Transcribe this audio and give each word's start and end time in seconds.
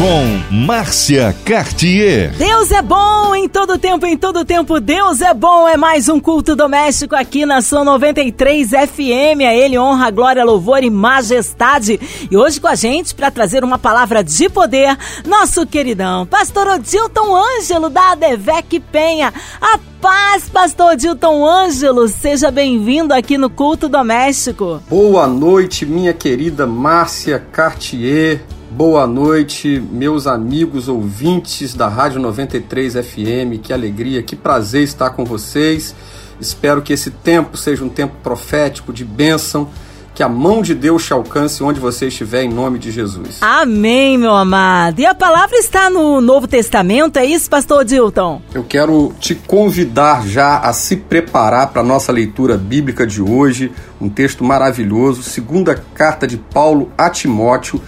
Com 0.00 0.64
Márcia 0.64 1.36
Cartier. 1.44 2.32
Deus 2.38 2.72
é 2.72 2.80
bom 2.80 3.34
em 3.34 3.46
todo 3.46 3.76
tempo, 3.76 4.06
em 4.06 4.16
todo 4.16 4.46
tempo. 4.46 4.80
Deus 4.80 5.20
é 5.20 5.34
bom. 5.34 5.68
É 5.68 5.76
mais 5.76 6.08
um 6.08 6.18
culto 6.18 6.56
doméstico 6.56 7.14
aqui 7.14 7.44
na 7.44 7.60
sua 7.60 7.84
93 7.84 8.70
FM. 8.70 9.42
A 9.46 9.54
Ele 9.54 9.78
honra, 9.78 10.10
glória, 10.10 10.42
louvor 10.42 10.82
e 10.82 10.88
majestade. 10.88 12.00
E 12.30 12.34
hoje 12.34 12.58
com 12.58 12.66
a 12.66 12.74
gente 12.74 13.14
para 13.14 13.30
trazer 13.30 13.62
uma 13.62 13.76
palavra 13.76 14.24
de 14.24 14.48
poder, 14.48 14.96
nosso 15.26 15.66
queridão, 15.66 16.24
Pastor 16.24 16.66
Odilton 16.66 17.36
Ângelo 17.36 17.90
da 17.90 18.12
Adevec 18.12 18.80
Penha. 18.80 19.34
A 19.60 19.78
paz, 20.00 20.48
Pastor 20.48 20.96
Dilton 20.96 21.46
Ângelo. 21.46 22.08
Seja 22.08 22.50
bem-vindo 22.50 23.12
aqui 23.12 23.36
no 23.36 23.50
Culto 23.50 23.86
Doméstico. 23.86 24.82
Boa 24.88 25.26
noite, 25.26 25.84
minha 25.84 26.14
querida 26.14 26.66
Márcia 26.66 27.38
Cartier. 27.38 28.40
Boa 28.70 29.04
noite, 29.04 29.82
meus 29.90 30.28
amigos 30.28 30.86
ouvintes 30.86 31.74
da 31.74 31.88
Rádio 31.88 32.20
93 32.20 32.94
FM. 32.94 33.58
Que 33.60 33.72
alegria, 33.72 34.22
que 34.22 34.36
prazer 34.36 34.84
estar 34.84 35.10
com 35.10 35.24
vocês. 35.24 35.92
Espero 36.40 36.80
que 36.80 36.92
esse 36.92 37.10
tempo 37.10 37.56
seja 37.56 37.84
um 37.84 37.88
tempo 37.88 38.14
profético 38.22 38.92
de 38.92 39.04
bênção. 39.04 39.68
Que 40.14 40.22
a 40.22 40.28
mão 40.28 40.62
de 40.62 40.72
Deus 40.72 41.04
te 41.04 41.12
alcance 41.12 41.64
onde 41.64 41.80
você 41.80 42.06
estiver, 42.06 42.44
em 42.44 42.48
nome 42.48 42.78
de 42.78 42.92
Jesus. 42.92 43.38
Amém, 43.40 44.16
meu 44.16 44.36
amado. 44.36 45.00
E 45.00 45.06
a 45.06 45.16
palavra 45.16 45.56
está 45.56 45.90
no 45.90 46.20
Novo 46.20 46.46
Testamento, 46.46 47.18
é 47.18 47.24
isso, 47.24 47.50
Pastor 47.50 47.84
Dilton? 47.84 48.40
Eu 48.54 48.62
quero 48.62 49.12
te 49.18 49.34
convidar 49.34 50.24
já 50.28 50.58
a 50.58 50.72
se 50.72 50.96
preparar 50.96 51.70
para 51.70 51.80
a 51.80 51.84
nossa 51.84 52.12
leitura 52.12 52.56
bíblica 52.56 53.04
de 53.04 53.20
hoje. 53.20 53.72
Um 54.00 54.08
texto 54.08 54.44
maravilhoso, 54.44 55.24
segunda 55.24 55.74
carta 55.92 56.24
de 56.24 56.36
Paulo 56.36 56.92
a 56.96 57.10
Timóteo 57.10 57.80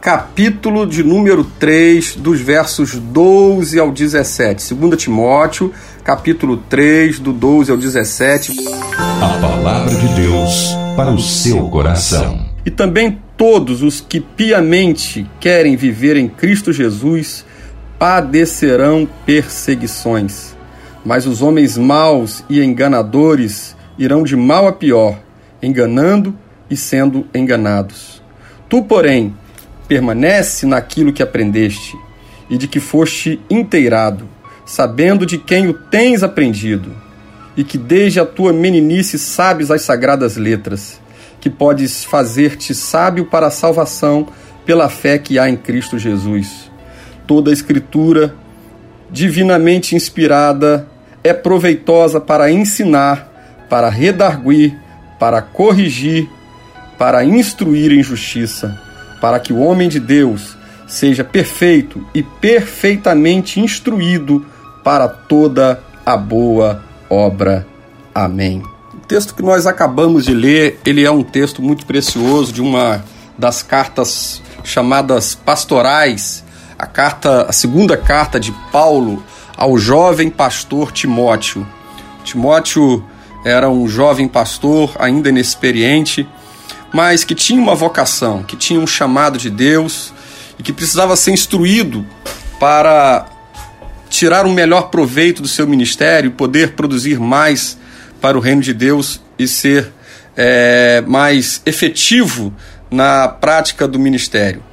capítulo 0.00 0.86
de 0.86 1.02
número 1.02 1.44
3, 1.44 2.16
dos 2.16 2.40
versos 2.40 2.94
12 2.94 3.78
ao 3.78 3.90
17. 3.90 4.74
2 4.74 5.02
Timóteo, 5.02 5.72
capítulo 6.04 6.56
3, 6.56 7.18
do 7.18 7.32
12 7.32 7.70
ao 7.70 7.76
17. 7.76 8.52
A 8.96 9.38
palavra 9.40 9.94
de 9.94 10.08
Deus 10.14 10.68
para 10.96 11.10
o 11.10 11.18
seu 11.18 11.68
coração. 11.68 12.46
E 12.64 12.70
também 12.70 13.20
todos 13.36 13.82
os 13.82 14.00
que 14.00 14.20
piamente 14.20 15.28
querem 15.38 15.76
viver 15.76 16.16
em 16.16 16.28
Cristo 16.28 16.72
Jesus 16.72 17.44
padecerão 17.98 19.08
perseguições. 19.24 20.56
Mas 21.04 21.26
os 21.26 21.42
homens 21.42 21.78
maus 21.78 22.44
e 22.48 22.62
enganadores 22.62 23.76
irão 23.98 24.22
de 24.22 24.36
mal 24.36 24.66
a 24.66 24.72
pior, 24.72 25.18
enganando 25.62 26.34
e 26.68 26.76
sendo 26.76 27.26
enganados. 27.34 28.22
Tu, 28.68 28.82
porém, 28.82 29.34
permanece 29.86 30.66
naquilo 30.66 31.12
que 31.12 31.22
aprendeste 31.22 31.96
e 32.48 32.56
de 32.56 32.68
que 32.68 32.80
foste 32.80 33.40
inteirado, 33.50 34.28
sabendo 34.64 35.26
de 35.26 35.38
quem 35.38 35.68
o 35.68 35.74
tens 35.74 36.22
aprendido, 36.22 36.94
e 37.56 37.64
que 37.64 37.78
desde 37.78 38.20
a 38.20 38.26
tua 38.26 38.52
meninice 38.52 39.18
sabes 39.18 39.70
as 39.70 39.82
sagradas 39.82 40.36
letras, 40.36 41.00
que 41.40 41.48
podes 41.48 42.04
fazer-te 42.04 42.74
sábio 42.74 43.26
para 43.26 43.46
a 43.46 43.50
salvação 43.50 44.28
pela 44.64 44.88
fé 44.88 45.18
que 45.18 45.38
há 45.38 45.48
em 45.48 45.56
Cristo 45.56 45.98
Jesus. 45.98 46.70
Toda 47.26 47.50
a 47.50 47.52
Escritura, 47.52 48.34
divinamente 49.10 49.94
inspirada, 49.94 50.88
é 51.22 51.32
proveitosa 51.32 52.20
para 52.20 52.50
ensinar, 52.50 53.66
para 53.68 53.88
redarguir, 53.88 54.76
para 55.18 55.40
corrigir, 55.40 56.28
para 56.98 57.24
instruir 57.24 57.92
em 57.92 58.02
justiça 58.02 58.85
para 59.20 59.40
que 59.40 59.52
o 59.52 59.58
homem 59.58 59.88
de 59.88 60.00
Deus 60.00 60.56
seja 60.86 61.24
perfeito 61.24 62.06
e 62.14 62.22
perfeitamente 62.22 63.60
instruído 63.60 64.44
para 64.84 65.08
toda 65.08 65.82
a 66.04 66.16
boa 66.16 66.82
obra. 67.10 67.66
Amém. 68.14 68.62
O 68.94 69.06
texto 69.06 69.34
que 69.34 69.42
nós 69.42 69.66
acabamos 69.66 70.24
de 70.24 70.32
ler, 70.32 70.80
ele 70.84 71.04
é 71.04 71.10
um 71.10 71.22
texto 71.22 71.60
muito 71.60 71.84
precioso 71.86 72.52
de 72.52 72.62
uma 72.62 73.04
das 73.36 73.62
cartas 73.62 74.40
chamadas 74.64 75.34
pastorais, 75.34 76.44
a 76.78 76.86
carta, 76.86 77.42
a 77.42 77.52
segunda 77.52 77.96
carta 77.96 78.38
de 78.38 78.52
Paulo 78.72 79.22
ao 79.56 79.78
jovem 79.78 80.30
pastor 80.30 80.92
Timóteo. 80.92 81.66
Timóteo 82.24 83.04
era 83.44 83.70
um 83.70 83.88
jovem 83.88 84.28
pastor 84.28 84.92
ainda 84.98 85.28
inexperiente, 85.28 86.28
mas 86.96 87.24
que 87.24 87.34
tinha 87.34 87.60
uma 87.60 87.74
vocação, 87.74 88.42
que 88.42 88.56
tinha 88.56 88.80
um 88.80 88.86
chamado 88.86 89.36
de 89.36 89.50
Deus 89.50 90.14
e 90.58 90.62
que 90.62 90.72
precisava 90.72 91.14
ser 91.14 91.30
instruído 91.30 92.06
para 92.58 93.26
tirar 94.08 94.46
um 94.46 94.52
melhor 94.54 94.88
proveito 94.88 95.42
do 95.42 95.48
seu 95.48 95.66
ministério, 95.66 96.30
poder 96.30 96.72
produzir 96.72 97.20
mais 97.20 97.76
para 98.18 98.38
o 98.38 98.40
reino 98.40 98.62
de 98.62 98.72
Deus 98.72 99.20
e 99.38 99.46
ser 99.46 99.92
é, 100.34 101.04
mais 101.06 101.60
efetivo 101.66 102.50
na 102.90 103.28
prática 103.28 103.86
do 103.86 103.98
ministério. 103.98 104.64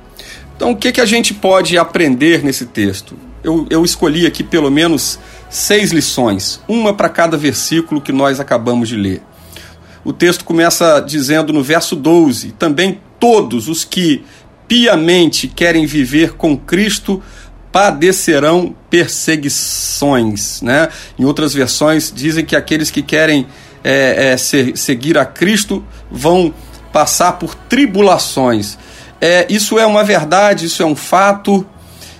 Então, 0.55 0.71
o 0.71 0.77
que, 0.77 0.93
que 0.93 1.01
a 1.01 1.05
gente 1.05 1.33
pode 1.33 1.77
aprender 1.77 2.41
nesse 2.41 2.67
texto? 2.67 3.17
Eu, 3.43 3.67
eu 3.69 3.83
escolhi 3.83 4.25
aqui 4.25 4.45
pelo 4.45 4.71
menos 4.71 5.19
seis 5.49 5.91
lições, 5.91 6.61
uma 6.69 6.93
para 6.93 7.09
cada 7.09 7.35
versículo 7.35 7.99
que 7.99 8.13
nós 8.13 8.39
acabamos 8.39 8.87
de 8.87 8.95
ler 8.95 9.21
o 10.03 10.11
texto 10.11 10.43
começa 10.43 10.99
dizendo 10.99 11.53
no 11.53 11.63
verso 11.63 11.95
12: 11.95 12.51
Também 12.53 12.99
todos 13.19 13.67
os 13.67 13.85
que 13.85 14.23
piamente 14.67 15.47
querem 15.47 15.85
viver 15.85 16.33
com 16.33 16.57
Cristo 16.57 17.21
padecerão 17.71 18.75
perseguições. 18.89 20.61
Né? 20.61 20.89
Em 21.17 21.25
outras 21.25 21.53
versões, 21.53 22.11
dizem 22.13 22.45
que 22.45 22.55
aqueles 22.55 22.91
que 22.91 23.01
querem 23.01 23.47
é, 23.83 24.31
é, 24.31 24.37
ser, 24.37 24.77
seguir 24.77 25.17
a 25.17 25.25
Cristo 25.25 25.83
vão 26.09 26.53
passar 26.91 27.33
por 27.33 27.55
tribulações. 27.55 28.77
É, 29.19 29.47
isso 29.49 29.79
é 29.79 29.85
uma 29.85 30.03
verdade, 30.03 30.67
isso 30.67 30.83
é 30.83 30.85
um 30.85 30.95
fato. 30.95 31.65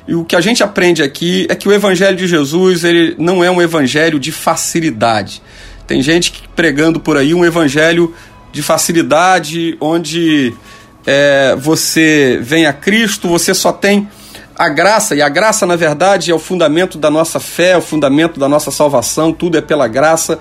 E 0.07 0.15
o 0.15 0.25
que 0.25 0.35
a 0.35 0.41
gente 0.41 0.63
aprende 0.63 1.03
aqui 1.03 1.45
é 1.49 1.55
que 1.55 1.67
o 1.67 1.71
Evangelho 1.71 2.17
de 2.17 2.27
Jesus 2.27 2.83
ele 2.83 3.15
não 3.19 3.43
é 3.43 3.51
um 3.51 3.61
evangelho 3.61 4.19
de 4.19 4.31
facilidade. 4.31 5.41
Tem 5.87 6.01
gente 6.01 6.43
pregando 6.55 6.99
por 6.99 7.17
aí 7.17 7.33
um 7.33 7.43
evangelho 7.43 8.13
de 8.51 8.61
facilidade, 8.61 9.77
onde 9.81 10.53
é, 11.05 11.55
você 11.57 12.39
vem 12.41 12.65
a 12.65 12.73
Cristo, 12.73 13.27
você 13.27 13.53
só 13.53 13.71
tem 13.71 14.07
a 14.55 14.69
graça, 14.69 15.15
e 15.15 15.21
a 15.21 15.29
graça, 15.29 15.65
na 15.65 15.75
verdade, 15.75 16.29
é 16.31 16.35
o 16.35 16.39
fundamento 16.39 16.97
da 16.97 17.09
nossa 17.09 17.39
fé, 17.39 17.71
é 17.71 17.77
o 17.77 17.81
fundamento 17.81 18.39
da 18.39 18.47
nossa 18.47 18.69
salvação, 18.69 19.33
tudo 19.33 19.57
é 19.57 19.61
pela 19.61 19.87
graça, 19.87 20.39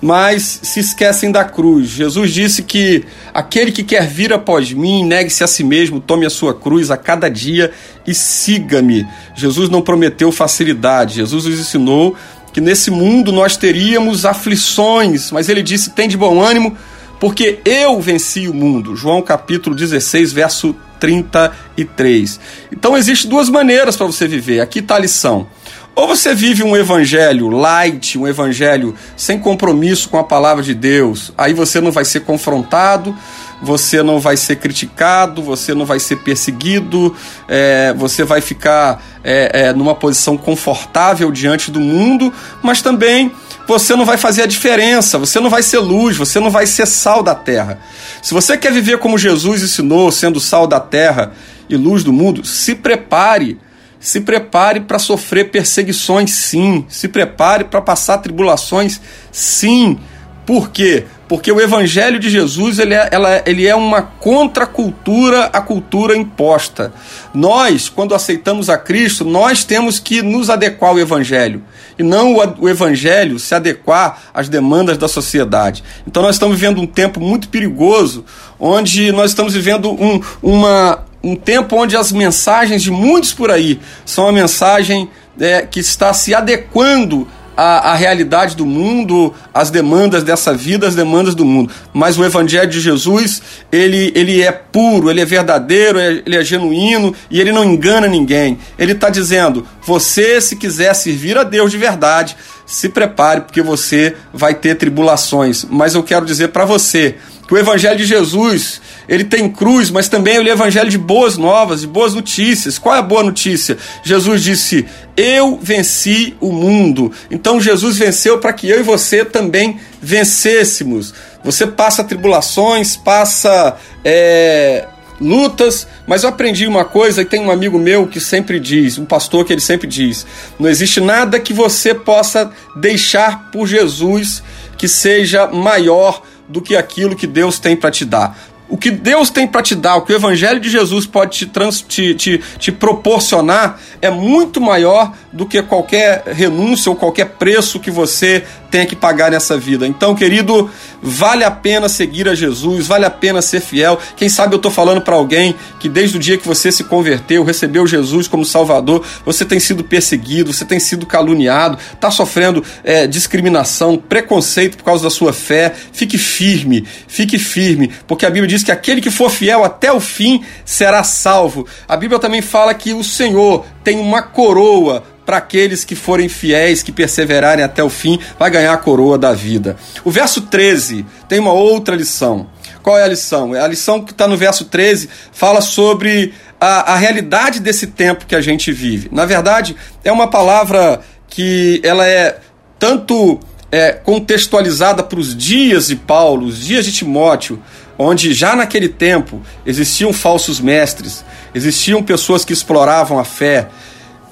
mas 0.00 0.60
se 0.62 0.80
esquecem 0.80 1.30
da 1.30 1.44
cruz. 1.44 1.88
Jesus 1.88 2.32
disse 2.32 2.62
que 2.62 3.04
aquele 3.32 3.70
que 3.70 3.84
quer 3.84 4.06
vir 4.06 4.32
após 4.32 4.72
mim, 4.72 5.04
negue-se 5.04 5.44
a 5.44 5.46
si 5.46 5.62
mesmo, 5.62 6.00
tome 6.00 6.26
a 6.26 6.30
sua 6.30 6.54
cruz 6.54 6.90
a 6.90 6.96
cada 6.96 7.28
dia 7.28 7.70
e 8.06 8.14
siga-me. 8.14 9.06
Jesus 9.36 9.68
não 9.68 9.82
prometeu 9.82 10.32
facilidade, 10.32 11.16
Jesus 11.16 11.44
nos 11.44 11.60
ensinou 11.60 12.16
que 12.52 12.60
nesse 12.60 12.90
mundo 12.90 13.32
nós 13.32 13.56
teríamos 13.56 14.24
aflições, 14.24 15.30
mas 15.30 15.48
ele 15.48 15.62
disse: 15.62 15.90
tem 15.90 16.08
de 16.08 16.16
bom 16.16 16.40
ânimo, 16.40 16.76
porque 17.18 17.60
eu 17.64 18.00
venci 18.00 18.48
o 18.48 18.54
mundo. 18.54 18.94
João 18.94 19.22
capítulo 19.22 19.74
16, 19.74 20.32
verso 20.32 20.76
33. 21.00 22.38
Então 22.70 22.96
existem 22.96 23.30
duas 23.30 23.48
maneiras 23.48 23.96
para 23.96 24.06
você 24.06 24.28
viver. 24.28 24.60
Aqui 24.60 24.80
está 24.80 24.96
a 24.96 25.00
lição. 25.00 25.46
Ou 25.94 26.08
você 26.08 26.34
vive 26.34 26.62
um 26.62 26.74
evangelho 26.74 27.48
light, 27.50 28.16
um 28.18 28.26
evangelho 28.26 28.94
sem 29.14 29.38
compromisso 29.38 30.08
com 30.08 30.18
a 30.18 30.24
palavra 30.24 30.62
de 30.62 30.74
Deus, 30.74 31.32
aí 31.36 31.52
você 31.52 31.82
não 31.82 31.92
vai 31.92 32.04
ser 32.04 32.20
confrontado, 32.20 33.14
você 33.62 34.02
não 34.02 34.18
vai 34.18 34.36
ser 34.36 34.56
criticado, 34.56 35.42
você 35.42 35.74
não 35.74 35.84
vai 35.84 36.00
ser 36.00 36.16
perseguido, 36.16 37.14
é, 37.46 37.94
você 37.94 38.24
vai 38.24 38.40
ficar 38.40 39.02
é, 39.22 39.66
é, 39.66 39.72
numa 39.72 39.94
posição 39.94 40.36
confortável 40.36 41.30
diante 41.30 41.70
do 41.70 41.78
mundo, 41.78 42.32
mas 42.62 42.80
também 42.80 43.30
você 43.68 43.94
não 43.94 44.04
vai 44.04 44.16
fazer 44.16 44.42
a 44.42 44.46
diferença, 44.46 45.18
você 45.18 45.38
não 45.38 45.50
vai 45.50 45.62
ser 45.62 45.78
luz, 45.78 46.16
você 46.16 46.40
não 46.40 46.50
vai 46.50 46.66
ser 46.66 46.86
sal 46.86 47.22
da 47.22 47.34
terra. 47.34 47.78
Se 48.22 48.32
você 48.32 48.56
quer 48.56 48.72
viver 48.72 48.98
como 48.98 49.18
Jesus 49.18 49.62
ensinou, 49.62 50.10
sendo 50.10 50.40
sal 50.40 50.66
da 50.66 50.80
terra 50.80 51.32
e 51.68 51.76
luz 51.76 52.02
do 52.02 52.12
mundo, 52.12 52.44
se 52.44 52.74
prepare. 52.74 53.58
Se 54.02 54.20
prepare 54.20 54.80
para 54.80 54.98
sofrer 54.98 55.50
perseguições, 55.50 56.32
sim. 56.32 56.84
Se 56.88 57.06
prepare 57.06 57.64
para 57.64 57.80
passar 57.80 58.18
tribulações, 58.18 59.00
sim. 59.30 59.98
Por 60.44 60.70
quê? 60.70 61.04
porque 61.32 61.50
o 61.50 61.58
evangelho 61.62 62.18
de 62.18 62.28
Jesus 62.28 62.78
ele 62.78 62.92
é, 62.92 63.08
ela, 63.10 63.42
ele 63.46 63.66
é 63.66 63.74
uma 63.74 64.02
contracultura 64.02 65.44
à 65.44 65.62
cultura 65.62 66.14
imposta. 66.14 66.92
Nós, 67.32 67.88
quando 67.88 68.14
aceitamos 68.14 68.68
a 68.68 68.76
Cristo, 68.76 69.24
nós 69.24 69.64
temos 69.64 69.98
que 69.98 70.20
nos 70.20 70.50
adequar 70.50 70.90
ao 70.90 70.98
evangelho 70.98 71.62
e 71.98 72.02
não 72.02 72.34
o, 72.34 72.64
o 72.64 72.68
evangelho 72.68 73.38
se 73.38 73.54
adequar 73.54 74.24
às 74.34 74.50
demandas 74.50 74.98
da 74.98 75.08
sociedade. 75.08 75.82
Então 76.06 76.22
nós 76.22 76.34
estamos 76.34 76.54
vivendo 76.54 76.82
um 76.82 76.86
tempo 76.86 77.18
muito 77.18 77.48
perigoso, 77.48 78.26
onde 78.60 79.10
nós 79.10 79.30
estamos 79.30 79.54
vivendo 79.54 79.90
um, 79.90 80.20
uma, 80.42 81.01
um 81.22 81.36
tempo 81.36 81.76
onde 81.76 81.96
as 81.96 82.10
mensagens 82.12 82.82
de 82.82 82.90
muitos 82.90 83.32
por 83.32 83.50
aí 83.50 83.80
são 84.04 84.26
a 84.28 84.32
mensagem 84.32 85.08
é, 85.40 85.62
que 85.62 85.80
está 85.80 86.12
se 86.12 86.34
adequando 86.34 87.28
a, 87.56 87.92
a, 87.92 87.94
realidade 87.94 88.56
do 88.56 88.64
mundo, 88.64 89.32
as 89.52 89.70
demandas 89.70 90.22
dessa 90.22 90.54
vida, 90.54 90.88
as 90.88 90.94
demandas 90.94 91.34
do 91.34 91.44
mundo. 91.44 91.72
Mas 91.92 92.18
o 92.18 92.24
Evangelho 92.24 92.68
de 92.68 92.80
Jesus, 92.80 93.42
ele, 93.70 94.12
ele 94.14 94.42
é 94.42 94.50
puro, 94.50 95.10
ele 95.10 95.20
é 95.20 95.24
verdadeiro, 95.24 95.98
é, 95.98 96.22
ele 96.24 96.36
é 96.36 96.42
genuíno 96.42 97.14
e 97.30 97.40
ele 97.40 97.52
não 97.52 97.64
engana 97.64 98.06
ninguém. 98.06 98.58
Ele 98.78 98.92
está 98.92 99.10
dizendo: 99.10 99.66
você, 99.84 100.40
se 100.40 100.56
quiser 100.56 100.94
servir 100.94 101.36
a 101.36 101.42
Deus 101.42 101.70
de 101.70 101.78
verdade, 101.78 102.36
se 102.66 102.88
prepare, 102.88 103.42
porque 103.42 103.62
você 103.62 104.16
vai 104.32 104.54
ter 104.54 104.76
tribulações. 104.76 105.66
Mas 105.68 105.94
eu 105.94 106.02
quero 106.02 106.24
dizer 106.24 106.48
para 106.48 106.64
você 106.64 107.16
que 107.46 107.54
o 107.54 107.58
Evangelho 107.58 107.98
de 107.98 108.04
Jesus 108.04 108.80
ele 109.08 109.24
tem 109.24 109.48
cruz, 109.50 109.90
mas 109.90 110.08
também 110.08 110.36
é 110.36 110.48
evangelho 110.48 110.88
de 110.88 110.98
boas 110.98 111.36
novas, 111.36 111.80
de 111.80 111.86
boas 111.86 112.14
notícias. 112.14 112.78
Qual 112.78 112.94
é 112.94 112.98
a 112.98 113.02
boa 113.02 113.22
notícia? 113.22 113.76
Jesus 114.02 114.42
disse: 114.42 114.86
Eu 115.16 115.58
venci 115.60 116.36
o 116.40 116.52
mundo. 116.52 117.12
Então 117.30 117.60
Jesus 117.60 117.98
venceu 117.98 118.38
para 118.38 118.52
que 118.52 118.68
eu 118.68 118.80
e 118.80 118.82
você 118.82 119.24
também 119.24 119.78
vencêssemos. 120.00 121.12
Você 121.44 121.66
passa 121.66 122.04
tribulações, 122.04 122.96
passa 122.96 123.76
é, 124.04 124.86
lutas, 125.20 125.86
mas 126.06 126.22
eu 126.22 126.28
aprendi 126.28 126.66
uma 126.66 126.84
coisa 126.84 127.22
e 127.22 127.24
tem 127.24 127.40
um 127.40 127.50
amigo 127.50 127.78
meu 127.78 128.06
que 128.06 128.20
sempre 128.20 128.60
diz, 128.60 128.98
um 128.98 129.04
pastor 129.04 129.44
que 129.44 129.52
ele 129.52 129.60
sempre 129.60 129.86
diz: 129.86 130.24
não 130.58 130.68
existe 130.68 131.00
nada 131.00 131.40
que 131.40 131.52
você 131.52 131.92
possa 131.92 132.50
deixar 132.76 133.50
por 133.50 133.66
Jesus 133.66 134.42
que 134.78 134.88
seja 134.88 135.46
maior 135.48 136.22
do 136.48 136.60
que 136.60 136.76
aquilo 136.76 137.16
que 137.16 137.26
Deus 137.26 137.58
tem 137.58 137.76
para 137.76 137.90
te 137.90 138.04
dar 138.04 138.36
o 138.72 138.78
que 138.78 138.90
Deus 138.90 139.28
tem 139.28 139.46
para 139.46 139.60
te 139.60 139.74
dar, 139.74 139.96
o 139.96 140.00
que 140.00 140.14
o 140.14 140.16
Evangelho 140.16 140.58
de 140.58 140.70
Jesus 140.70 141.04
pode 141.04 141.36
te, 141.36 141.44
trans, 141.44 141.82
te, 141.82 142.14
te, 142.14 142.40
te, 142.58 142.72
proporcionar, 142.72 143.78
é 144.00 144.08
muito 144.08 144.62
maior 144.62 145.12
do 145.30 145.44
que 145.44 145.62
qualquer 145.62 146.22
renúncia 146.28 146.88
ou 146.88 146.96
qualquer 146.96 147.26
preço 147.32 147.78
que 147.78 147.90
você 147.90 148.42
tenha 148.72 148.86
que 148.86 148.96
pagar 148.96 149.30
nessa 149.30 149.58
vida. 149.58 149.86
Então, 149.86 150.14
querido, 150.14 150.70
vale 151.02 151.44
a 151.44 151.50
pena 151.50 151.90
seguir 151.90 152.26
a 152.26 152.34
Jesus, 152.34 152.86
vale 152.86 153.04
a 153.04 153.10
pena 153.10 153.42
ser 153.42 153.60
fiel. 153.60 153.98
Quem 154.16 154.30
sabe 154.30 154.54
eu 154.54 154.56
estou 154.56 154.72
falando 154.72 155.02
para 155.02 155.14
alguém 155.14 155.54
que 155.78 155.90
desde 155.90 156.16
o 156.16 156.18
dia 156.18 156.38
que 156.38 156.48
você 156.48 156.72
se 156.72 156.84
converteu, 156.84 157.44
recebeu 157.44 157.86
Jesus 157.86 158.26
como 158.26 158.46
Salvador, 158.46 159.04
você 159.26 159.44
tem 159.44 159.60
sido 159.60 159.84
perseguido, 159.84 160.54
você 160.54 160.64
tem 160.64 160.80
sido 160.80 161.04
caluniado, 161.04 161.76
está 161.92 162.10
sofrendo 162.10 162.64
é, 162.82 163.06
discriminação, 163.06 163.98
preconceito 163.98 164.78
por 164.78 164.84
causa 164.84 165.04
da 165.04 165.10
sua 165.10 165.34
fé. 165.34 165.74
Fique 165.92 166.16
firme, 166.16 166.86
fique 167.06 167.38
firme, 167.38 167.90
porque 168.06 168.24
a 168.24 168.30
Bíblia 168.30 168.48
diz 168.48 168.61
que 168.64 168.72
aquele 168.72 169.00
que 169.00 169.10
for 169.10 169.30
fiel 169.30 169.64
até 169.64 169.92
o 169.92 170.00
fim 170.00 170.44
será 170.64 171.02
salvo. 171.02 171.66
A 171.88 171.96
Bíblia 171.96 172.18
também 172.18 172.42
fala 172.42 172.74
que 172.74 172.92
o 172.92 173.04
Senhor 173.04 173.64
tem 173.82 173.98
uma 173.98 174.22
coroa 174.22 175.04
para 175.24 175.36
aqueles 175.36 175.84
que 175.84 175.94
forem 175.94 176.28
fiéis, 176.28 176.82
que 176.82 176.90
perseverarem 176.90 177.64
até 177.64 177.82
o 177.82 177.88
fim, 177.88 178.18
vai 178.38 178.50
ganhar 178.50 178.72
a 178.72 178.76
coroa 178.76 179.16
da 179.16 179.32
vida. 179.32 179.76
O 180.04 180.10
verso 180.10 180.42
13 180.42 181.06
tem 181.28 181.38
uma 181.38 181.52
outra 181.52 181.94
lição. 181.94 182.48
Qual 182.82 182.98
é 182.98 183.04
a 183.04 183.08
lição? 183.08 183.54
É 183.54 183.60
a 183.60 183.66
lição 183.66 184.02
que 184.02 184.10
está 184.10 184.26
no 184.26 184.36
verso 184.36 184.64
13, 184.64 185.08
fala 185.32 185.60
sobre 185.60 186.34
a, 186.60 186.92
a 186.92 186.96
realidade 186.96 187.60
desse 187.60 187.88
tempo 187.88 188.26
que 188.26 188.34
a 188.34 188.40
gente 188.40 188.72
vive. 188.72 189.08
Na 189.12 189.24
verdade, 189.24 189.76
é 190.04 190.10
uma 190.10 190.28
palavra 190.28 191.00
que 191.28 191.80
ela 191.84 192.06
é 192.06 192.38
tanto 192.78 193.38
é, 193.70 193.92
contextualizada 193.92 195.02
para 195.02 195.18
os 195.18 195.36
dias 195.36 195.86
de 195.86 195.96
Paulo, 195.96 196.46
os 196.46 196.58
dias 196.58 196.84
de 196.84 196.92
Timóteo, 196.92 197.62
onde 197.98 198.32
já 198.32 198.56
naquele 198.56 198.88
tempo 198.88 199.40
existiam 199.64 200.12
falsos 200.12 200.60
mestres, 200.60 201.24
existiam 201.54 202.02
pessoas 202.02 202.44
que 202.44 202.52
exploravam 202.52 203.18
a 203.18 203.24
fé, 203.24 203.68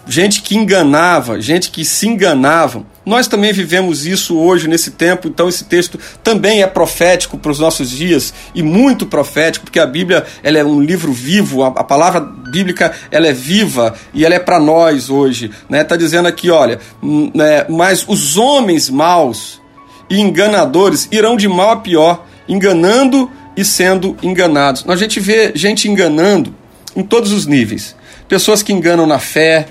gente 0.06 0.42
que 0.42 0.56
enganava, 0.56 1.40
gente 1.40 1.70
que 1.70 1.84
se 1.84 2.08
enganavam. 2.08 2.84
Nós 3.06 3.28
também 3.28 3.52
vivemos 3.52 4.06
isso 4.06 4.36
hoje, 4.36 4.68
nesse 4.68 4.90
tempo, 4.90 5.28
então 5.28 5.48
esse 5.48 5.64
texto 5.64 5.98
também 6.22 6.62
é 6.62 6.66
profético 6.66 7.38
para 7.38 7.50
os 7.50 7.58
nossos 7.58 7.90
dias 7.90 8.34
e 8.54 8.62
muito 8.62 9.06
profético, 9.06 9.64
porque 9.64 9.78
a 9.78 9.86
Bíblia 9.86 10.24
ela 10.42 10.58
é 10.58 10.64
um 10.64 10.80
livro 10.80 11.12
vivo, 11.12 11.62
a, 11.62 11.68
a 11.68 11.84
palavra 11.84 12.20
bíblica 12.20 12.92
ela 13.10 13.26
é 13.28 13.32
viva 13.32 13.94
e 14.12 14.24
ela 14.24 14.34
é 14.34 14.38
para 14.38 14.58
nós 14.58 15.10
hoje. 15.10 15.46
Está 15.46 15.66
né? 15.68 15.84
Tá 15.84 15.96
dizendo 15.96 16.26
aqui, 16.26 16.50
olha, 16.50 16.78
hum, 17.02 17.30
né, 17.34 17.64
mas 17.68 18.04
os 18.06 18.36
homens 18.36 18.90
maus 18.90 19.60
e 20.08 20.20
enganadores 20.20 21.08
irão 21.12 21.36
de 21.36 21.48
mal 21.48 21.70
a 21.70 21.76
pior, 21.76 22.26
enganando 22.48 23.30
e 23.60 23.64
sendo 23.64 24.16
enganados. 24.22 24.84
A 24.88 24.96
gente 24.96 25.20
vê 25.20 25.52
gente 25.54 25.88
enganando 25.88 26.54
em 26.96 27.02
todos 27.02 27.30
os 27.32 27.46
níveis. 27.46 27.94
Pessoas 28.28 28.62
que 28.62 28.72
enganam 28.72 29.06
na 29.06 29.18
fé, 29.18 29.68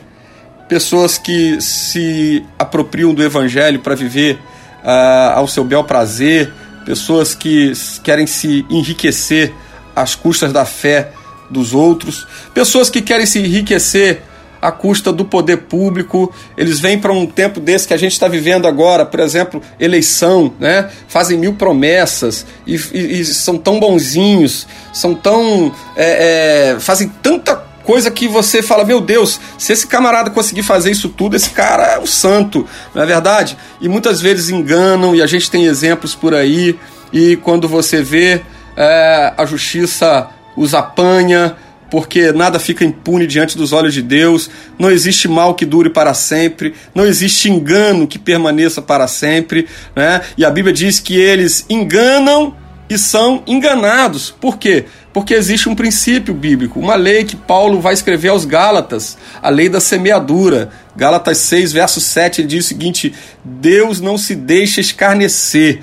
pessoas 0.68 1.18
que 1.18 1.60
se 1.60 2.46
apropriam 2.58 3.14
do 3.14 3.24
evangelho 3.24 3.80
para 3.80 3.96
viver 3.96 4.36
uh, 4.84 5.34
ao 5.36 5.48
seu 5.48 5.64
bel 5.64 5.84
prazer, 5.84 6.54
pessoas 6.86 7.34
que 7.34 7.74
querem 8.04 8.28
se 8.28 8.66
enriquecer 8.70 9.52
às 9.96 10.14
custas 10.14 10.54
da 10.54 10.66
fé 10.66 11.12
dos 11.50 11.74
outros, 11.74 12.28
pessoas 12.54 12.90
que 12.90 13.02
querem 13.02 13.26
se 13.26 13.40
enriquecer 13.40 14.22
à 14.62 14.72
custa 14.72 15.12
do 15.12 15.26
poder 15.26 15.58
público. 15.58 16.34
Eles 16.58 16.80
vêm 16.80 17.00
para 17.00 17.12
um 17.12 17.26
tempo 17.26 17.60
desse 17.60 17.88
que 17.88 17.94
a 17.94 17.98
gente 17.98 18.14
está 18.14 18.28
vivendo 18.28 18.68
agora, 18.68 19.06
por 19.06 19.20
exemplo, 19.20 19.62
eleição, 19.80 20.54
né? 20.60 20.90
Fazem 21.08 21.38
mil 21.38 21.54
promessas 21.54 22.46
e, 22.66 22.76
e, 22.94 23.22
e 23.22 23.26
são 23.26 23.58
tão 23.58 23.80
bonzinhos, 23.80 24.68
são 24.94 25.14
tão. 25.16 25.74
É, 25.96 26.74
é, 26.76 26.80
fazem 26.80 27.10
tanta 27.22 27.70
coisa 27.84 28.12
que 28.12 28.28
você 28.28 28.62
fala, 28.62 28.86
meu 28.86 29.02
Deus, 29.02 29.40
se 29.58 29.74
esse 29.74 29.88
camarada 29.88 30.30
conseguir 30.30 30.62
fazer 30.62 30.92
isso 30.92 31.10
tudo, 31.10 31.36
esse 31.36 31.50
cara 31.50 31.94
é 31.94 31.98
o 31.98 32.06
santo, 32.06 32.68
não 32.94 33.02
é 33.02 33.06
verdade? 33.06 33.58
E 33.82 33.90
muitas 33.90 34.22
vezes 34.22 34.50
enganam, 34.50 35.16
e 35.16 35.24
a 35.24 35.26
gente 35.26 35.50
tem 35.50 35.66
exemplos 35.66 36.14
por 36.14 36.36
aí, 36.36 36.78
e 37.12 37.36
quando 37.38 37.68
você 37.68 38.04
vê, 38.04 38.42
é, 38.78 39.34
a 39.36 39.44
justiça 39.44 40.28
os 40.56 40.76
apanha, 40.76 41.56
porque 41.90 42.32
nada 42.32 42.60
fica 42.60 42.86
impune 42.86 43.26
diante 43.26 43.58
dos 43.58 43.74
olhos 43.74 43.94
de 43.94 44.02
Deus, 44.02 44.50
não 44.78 44.90
existe 44.90 45.28
mal 45.28 45.56
que 45.56 45.66
dure 45.66 45.90
para 45.90 46.14
sempre, 46.14 46.74
não 46.94 47.06
existe 47.06 47.50
engano 47.50 48.08
que 48.08 48.20
permaneça 48.20 48.82
para 48.82 49.08
sempre, 49.08 49.68
né? 49.96 50.22
E 50.38 50.46
a 50.46 50.50
Bíblia 50.52 50.74
diz 50.74 51.00
que 51.00 51.19
eles 51.19 51.66
enganam 51.69 52.56
e 52.90 52.98
são 52.98 53.44
enganados. 53.46 54.31
Por 54.31 54.58
quê? 54.58 54.86
Porque 55.14 55.34
existe 55.34 55.69
um 55.69 55.76
princípio 55.76 56.34
bíblico, 56.34 56.80
uma 56.80 56.96
lei 56.96 57.24
que 57.24 57.36
Paulo 57.36 57.80
vai 57.80 57.94
escrever 57.94 58.30
aos 58.30 58.46
Gálatas, 58.46 59.18
a 59.42 59.50
lei 59.50 59.69
da 59.69 59.80
semeadura. 59.80 60.69
Gálatas 60.96 61.38
6, 61.38 61.72
verso 61.72 62.02
7, 62.02 62.42
ele 62.42 62.48
diz 62.48 62.66
o 62.66 62.68
seguinte: 62.68 63.14
Deus 63.44 64.02
não 64.02 64.18
se 64.18 64.36
deixa 64.36 64.81
escarnecer. 64.81 65.81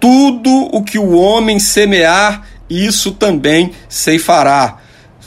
Tudo 0.00 0.50
o 0.72 0.82
que 0.82 0.98
o 0.98 1.12
homem 1.12 1.58
semear, 1.58 2.46
isso 2.68 3.12
também 3.12 3.72
ceifará. 3.88 4.78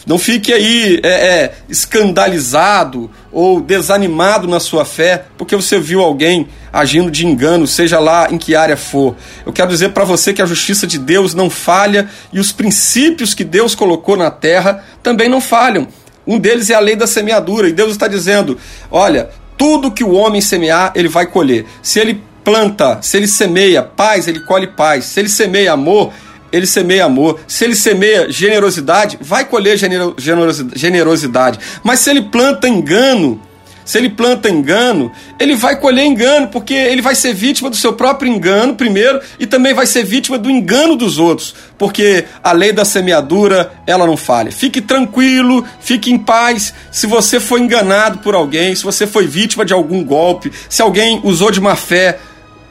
Não 0.09 0.17
fique 0.17 0.51
aí 0.51 0.99
é, 1.03 1.07
é, 1.07 1.53
escandalizado 1.69 3.11
ou 3.31 3.61
desanimado 3.61 4.47
na 4.47 4.59
sua 4.59 4.83
fé 4.83 5.25
porque 5.37 5.55
você 5.55 5.79
viu 5.79 6.01
alguém 6.01 6.47
agindo 6.73 7.11
de 7.11 7.27
engano, 7.27 7.67
seja 7.67 7.99
lá 7.99 8.27
em 8.31 8.39
que 8.39 8.55
área 8.55 8.75
for. 8.75 9.15
Eu 9.45 9.53
quero 9.53 9.69
dizer 9.69 9.89
para 9.89 10.03
você 10.03 10.33
que 10.33 10.41
a 10.41 10.47
justiça 10.47 10.87
de 10.87 10.97
Deus 10.97 11.35
não 11.35 11.47
falha 11.47 12.09
e 12.33 12.39
os 12.39 12.51
princípios 12.51 13.35
que 13.35 13.43
Deus 13.43 13.75
colocou 13.75 14.17
na 14.17 14.31
terra 14.31 14.83
também 15.03 15.29
não 15.29 15.39
falham. 15.39 15.87
Um 16.25 16.39
deles 16.39 16.71
é 16.71 16.73
a 16.73 16.79
lei 16.79 16.95
da 16.95 17.05
semeadura 17.05 17.69
e 17.69 17.71
Deus 17.71 17.91
está 17.91 18.07
dizendo: 18.07 18.57
olha, 18.89 19.29
tudo 19.55 19.91
que 19.91 20.03
o 20.03 20.13
homem 20.13 20.41
semear, 20.41 20.91
ele 20.95 21.07
vai 21.07 21.27
colher. 21.27 21.67
Se 21.83 21.99
ele 21.99 22.23
planta, 22.43 22.97
se 23.03 23.15
ele 23.15 23.27
semeia 23.27 23.83
paz, 23.83 24.27
ele 24.27 24.39
colhe 24.39 24.65
paz. 24.65 25.05
Se 25.05 25.19
ele 25.19 25.29
semeia 25.29 25.73
amor, 25.73 26.11
ele 26.51 26.65
semeia 26.65 27.05
amor. 27.05 27.39
Se 27.47 27.63
ele 27.63 27.75
semeia 27.75 28.31
generosidade, 28.31 29.17
vai 29.21 29.45
colher 29.45 29.77
generosidade. 30.75 31.59
Mas 31.83 31.99
se 31.99 32.09
ele 32.09 32.23
planta 32.23 32.67
engano, 32.67 33.41
se 33.89 33.97
ele 33.97 34.09
planta 34.11 34.47
engano, 34.47 35.11
ele 35.39 35.55
vai 35.55 35.75
colher 35.75 36.05
engano, 36.05 36.47
porque 36.49 36.75
ele 36.75 37.01
vai 37.01 37.15
ser 37.15 37.33
vítima 37.33 37.71
do 37.71 37.75
seu 37.75 37.91
próprio 37.91 38.31
engano, 38.31 38.75
primeiro, 38.75 39.19
e 39.39 39.47
também 39.47 39.73
vai 39.73 39.87
ser 39.87 40.03
vítima 40.03 40.37
do 40.37 40.47
engano 40.47 40.95
dos 40.95 41.17
outros, 41.17 41.55
porque 41.75 42.25
a 42.43 42.51
lei 42.51 42.71
da 42.71 42.85
semeadura, 42.85 43.73
ela 43.87 44.05
não 44.05 44.15
falha. 44.15 44.51
Fique 44.51 44.79
tranquilo, 44.79 45.65
fique 45.79 46.11
em 46.11 46.19
paz. 46.19 46.71
Se 46.91 47.07
você 47.07 47.39
foi 47.39 47.61
enganado 47.61 48.19
por 48.19 48.35
alguém, 48.35 48.75
se 48.75 48.83
você 48.83 49.07
foi 49.07 49.25
vítima 49.25 49.65
de 49.65 49.73
algum 49.73 50.03
golpe, 50.03 50.51
se 50.69 50.83
alguém 50.83 51.19
usou 51.23 51.49
de 51.49 51.59
má 51.59 51.75
fé 51.75 52.19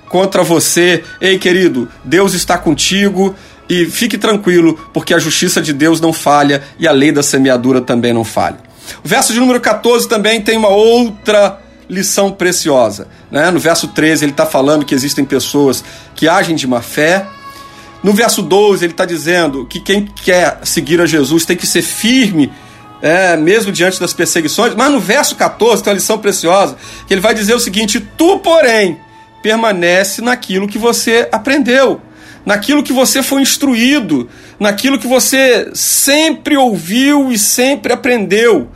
contra 0.09 0.45
você. 0.45 1.03
Ei, 1.21 1.37
querido, 1.37 1.89
Deus 2.05 2.33
está 2.33 2.57
contigo 2.57 3.35
e 3.69 3.87
fique 3.87 4.17
tranquilo, 4.17 4.79
porque 4.93 5.13
a 5.13 5.19
justiça 5.19 5.61
de 5.61 5.73
Deus 5.73 6.01
não 6.01 6.13
falha 6.13 6.63
e 6.79 6.89
a 6.89 6.93
lei 6.93 7.13
da 7.13 7.23
semeadura 7.23 7.81
também 7.81 8.13
não 8.13 8.25
falha. 8.25 8.59
O 9.05 9.09
verso 9.09 9.33
de 9.33 9.41
número 9.41 9.61
14 9.61 10.09
também 10.09 10.41
tem 10.41 10.57
uma 10.57 10.69
outra 10.69 11.61
lição 11.89 12.31
preciosa. 12.31 13.09
Né? 13.31 13.51
No 13.51 13.59
verso 13.59 13.89
13, 13.89 14.25
ele 14.25 14.33
está 14.33 14.47
falando 14.47 14.85
que 14.85 14.95
existem 14.95 15.25
pessoas 15.25 15.83
que 16.15 16.29
agem 16.29 16.57
de 16.57 16.67
má 16.67 16.81
fé. 16.81 17.27
No 18.03 18.13
verso 18.13 18.43
12, 18.43 18.85
ele 18.85 18.93
está 18.93 19.05
dizendo 19.05 19.67
que 19.67 19.81
quem 19.81 20.07
quer 20.07 20.61
seguir 20.63 21.01
a 21.01 21.07
Jesus 21.07 21.45
tem 21.45 21.57
que 21.57 21.67
ser 21.67 21.83
firme, 21.83 22.53
é, 23.03 23.37
mesmo 23.37 23.73
diante 23.73 23.99
das 23.99 24.13
perseguições. 24.13 24.75
Mas 24.75 24.91
no 24.91 25.01
verso 25.01 25.35
14 25.37 25.83
tem 25.83 25.93
uma 25.93 25.97
lição 25.97 26.19
preciosa, 26.19 26.77
que 27.07 27.15
ele 27.15 27.21
vai 27.21 27.35
dizer 27.35 27.55
o 27.55 27.61
seguinte: 27.61 28.01
Tu, 28.01 28.39
porém, 28.39 28.99
permanece 29.43 30.23
naquilo 30.23 30.69
que 30.69 30.79
você 30.79 31.29
aprendeu, 31.33 32.01
naquilo 32.45 32.83
que 32.83 32.93
você 32.93 33.23
foi 33.23 33.43
instruído, 33.43 34.29
naquilo 34.59 34.99
que 34.99 35.07
você 35.07 35.71
sempre 35.75 36.57
ouviu 36.57 37.31
e 37.31 37.39
sempre 37.39 37.93
aprendeu 37.93 38.71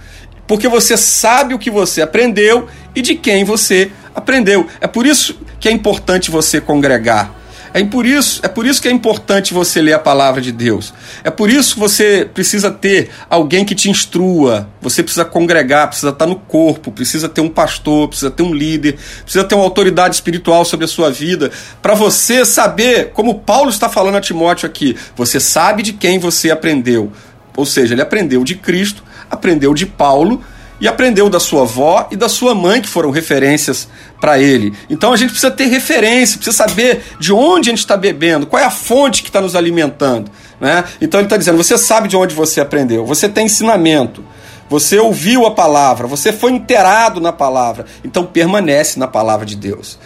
porque 0.53 0.69
você 0.69 0.99
sabe 0.99 1.55
o 1.55 1.59
que 1.59 1.71
você 1.71 2.03
aprendeu 2.03 2.69
e 2.95 3.01
de 3.01 3.15
quem 3.15 3.43
você 3.43 3.91
aprendeu. 4.15 4.67
É 4.83 4.87
por 4.87 5.07
isso 5.07 5.39
que 5.59 5.67
é 5.67 5.73
importante 5.73 6.31
você 6.31 6.61
congregar. 6.61 7.35
É 7.75 7.83
por 7.85 8.05
isso, 8.05 8.41
é 8.43 8.49
por 8.49 8.67
isso 8.67 8.83
que 8.83 8.89
é 8.89 8.91
importante 8.91 9.55
você 9.55 9.81
ler 9.81 9.95
a 9.95 9.99
palavra 9.99 10.41
de 10.41 10.53
Deus. 10.53 10.93
É 11.25 11.31
por 11.31 11.49
isso 11.49 11.75
que 11.75 11.81
você 11.81 12.29
precisa 12.33 12.71
ter 12.71 13.11
alguém 13.31 13.65
que 13.65 13.75
te 13.75 13.89
instrua. 13.89 14.69
Você 14.81 15.03
precisa 15.03 15.25
congregar, 15.25 15.89
precisa 15.89 16.11
estar 16.11 16.27
no 16.27 16.37
corpo, 16.37 16.93
precisa 16.93 17.29
ter 17.29 17.41
um 17.41 17.49
pastor, 17.49 18.09
precisa 18.09 18.31
ter 18.31 18.43
um 18.43 18.55
líder, 18.55 18.99
precisa 19.23 19.45
ter 19.45 19.55
uma 19.55 19.65
autoridade 19.65 20.15
espiritual 20.15 20.65
sobre 20.65 20.85
a 20.85 20.89
sua 20.89 21.11
vida, 21.11 21.51
para 21.81 21.95
você 21.95 22.45
saber, 22.45 23.11
como 23.13 23.41
Paulo 23.41 23.71
está 23.71 23.89
falando 23.89 24.17
a 24.17 24.21
Timóteo 24.21 24.67
aqui, 24.67 24.97
você 25.17 25.41
sabe 25.41 25.83
de 25.83 25.93
quem 25.93 26.19
você 26.19 26.51
aprendeu. 26.51 27.13
Ou 27.57 27.65
seja, 27.65 27.95
ele 27.95 28.03
aprendeu 28.03 28.45
de 28.45 28.55
Cristo, 28.55 29.03
aprendeu 29.31 29.75
de 29.75 29.87
Paulo 29.87 30.43
e 30.83 30.89
aprendeu 30.89 31.31
da 31.31 31.39
sua 31.39 31.63
avó 31.63 32.09
e 32.11 32.17
da 32.17 32.29
sua 32.29 32.57
mãe, 32.57 32.83
que 32.83 32.89
foram 32.89 33.13
referências 33.13 33.87
para 34.21 34.41
ele. 34.41 34.75
Então 34.91 35.13
a 35.13 35.17
gente 35.17 35.31
precisa 35.31 35.53
ter 35.53 35.67
referência, 35.67 36.37
precisa 36.37 36.57
saber 36.57 37.05
de 37.21 37.33
onde 37.33 37.71
a 37.71 37.73
gente 37.73 37.79
está 37.79 37.97
bebendo, 37.97 38.49
qual 38.49 38.61
é 38.61 38.67
a 38.67 38.71
fonte 38.71 39.23
que 39.23 39.29
está 39.29 39.41
nos 39.41 39.55
alimentando. 39.55 40.29
Né? 40.61 40.83
Então 41.01 41.21
ele 41.21 41.27
está 41.27 41.37
dizendo: 41.37 41.57
você 41.57 41.79
sabe 41.79 42.09
de 42.09 42.17
onde 42.17 42.35
você 42.35 42.61
aprendeu, 42.61 43.07
você 43.07 43.29
tem 43.29 43.47
ensinamento, 43.47 44.25
você 44.69 44.99
ouviu 44.99 45.47
a 45.47 45.53
palavra, 45.53 46.09
você 46.09 46.33
foi 46.33 46.51
inteirado 46.51 47.21
na 47.21 47.33
palavra, 47.33 47.87
então 48.03 48.27
permanece 48.27 48.99
na 48.99 49.07
palavra 49.07 49.47
de 49.47 49.55
Deus 49.55 50.01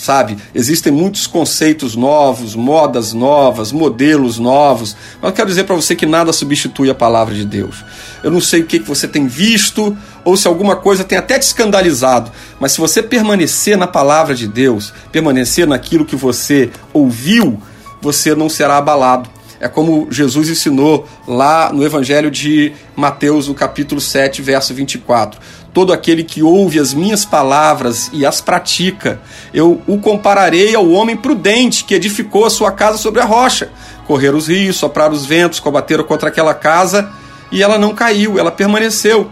sabe? 0.00 0.38
Existem 0.54 0.90
muitos 0.90 1.26
conceitos 1.26 1.94
novos, 1.94 2.56
modas 2.56 3.12
novas, 3.12 3.70
modelos 3.70 4.38
novos. 4.38 4.96
Mas 5.20 5.30
eu 5.30 5.36
quero 5.36 5.48
dizer 5.48 5.64
para 5.64 5.76
você 5.76 5.94
que 5.94 6.06
nada 6.06 6.32
substitui 6.32 6.88
a 6.88 6.94
palavra 6.94 7.34
de 7.34 7.44
Deus. 7.44 7.84
Eu 8.24 8.30
não 8.30 8.40
sei 8.40 8.62
o 8.62 8.66
que 8.66 8.78
você 8.78 9.06
tem 9.06 9.26
visto 9.26 9.94
ou 10.24 10.38
se 10.38 10.48
alguma 10.48 10.74
coisa 10.74 11.04
tem 11.04 11.18
até 11.18 11.38
te 11.38 11.42
escandalizado, 11.42 12.32
mas 12.58 12.72
se 12.72 12.80
você 12.80 13.02
permanecer 13.02 13.76
na 13.76 13.86
palavra 13.86 14.34
de 14.34 14.48
Deus, 14.48 14.92
permanecer 15.12 15.66
naquilo 15.66 16.06
que 16.06 16.16
você 16.16 16.70
ouviu, 16.94 17.60
você 18.00 18.34
não 18.34 18.48
será 18.48 18.78
abalado. 18.78 19.28
É 19.60 19.68
como 19.68 20.08
Jesus 20.10 20.48
ensinou 20.48 21.06
lá 21.28 21.70
no 21.70 21.84
Evangelho 21.84 22.30
de 22.30 22.72
Mateus, 22.96 23.48
no 23.48 23.54
capítulo 23.54 24.00
7, 24.00 24.40
verso 24.40 24.72
24 24.72 25.38
todo 25.72 25.92
aquele 25.92 26.24
que 26.24 26.42
ouve 26.42 26.78
as 26.78 26.92
minhas 26.92 27.24
palavras 27.24 28.10
e 28.12 28.26
as 28.26 28.40
pratica, 28.40 29.20
eu 29.54 29.80
o 29.86 29.98
compararei 29.98 30.74
ao 30.74 30.90
homem 30.90 31.16
prudente 31.16 31.84
que 31.84 31.94
edificou 31.94 32.44
a 32.44 32.50
sua 32.50 32.72
casa 32.72 32.98
sobre 32.98 33.20
a 33.20 33.24
rocha. 33.24 33.70
Correr 34.06 34.34
os 34.34 34.48
rios, 34.48 34.76
soprar 34.76 35.12
os 35.12 35.24
ventos, 35.24 35.60
combateram 35.60 36.02
contra 36.04 36.28
aquela 36.28 36.54
casa 36.54 37.10
e 37.52 37.62
ela 37.62 37.78
não 37.78 37.94
caiu, 37.94 38.38
ela 38.38 38.50
permaneceu. 38.50 39.30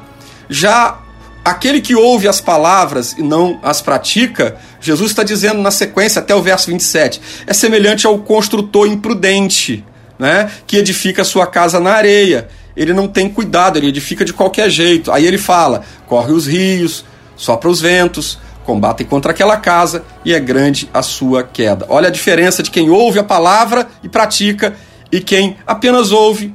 Já 0.49 0.99
aquele 1.45 1.81
que 1.81 1.95
ouve 1.95 2.29
as 2.29 2.41
palavras 2.41 3.15
e 3.19 3.23
não 3.23 3.59
as 3.63 3.81
pratica, 3.81 4.57
Jesus 4.81 5.11
está 5.11 5.25
dizendo 5.25 5.61
na 5.61 5.71
sequência, 5.71 6.21
até 6.21 6.35
o 6.35 6.43
verso 6.43 6.71
27, 6.71 7.21
é 7.47 7.53
semelhante 7.53 8.07
ao 8.07 8.19
construtor 8.19 8.87
imprudente, 8.87 9.85
né, 10.19 10.51
que 10.67 10.77
edifica 10.77 11.25
sua 11.25 11.47
casa 11.47 11.81
na 11.81 11.93
areia 11.93 12.49
ele 12.79 12.93
não 12.93 13.09
tem 13.09 13.29
cuidado, 13.29 13.77
ele 13.77 13.89
edifica 13.89 14.25
de 14.25 14.33
qualquer 14.33 14.71
jeito. 14.71 15.11
Aí 15.11 15.27
ele 15.27 15.37
fala: 15.37 15.83
corre 16.07 16.33
os 16.33 16.47
rios, 16.47 17.05
sopra 17.37 17.69
os 17.69 17.81
ventos, 17.81 18.39
combatem 18.65 19.07
contra 19.07 19.33
aquela 19.33 19.57
casa 19.57 20.05
e 20.25 20.33
é 20.33 20.39
grande 20.39 20.89
a 20.95 21.03
sua 21.03 21.43
queda. 21.43 21.87
Olha 21.89 22.09
a 22.09 22.13
diferença 22.13 22.63
de 22.63 22.71
quem 22.71 22.89
ouve 22.89 23.19
a 23.19 23.25
palavra 23.25 23.89
e 24.03 24.09
pratica 24.09 24.77
e 25.11 25.21
quem 25.21 25.57
apenas 25.67 26.13
ouve, 26.13 26.55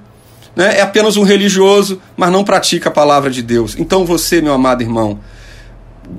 né, 0.55 0.77
é 0.77 0.81
apenas 0.81 1.17
um 1.17 1.23
religioso, 1.23 1.99
mas 2.15 2.31
não 2.31 2.43
pratica 2.43 2.89
a 2.89 2.91
palavra 2.91 3.29
de 3.29 3.41
Deus. 3.41 3.75
Então 3.77 4.05
você, 4.05 4.41
meu 4.41 4.53
amado 4.53 4.81
irmão, 4.81 5.19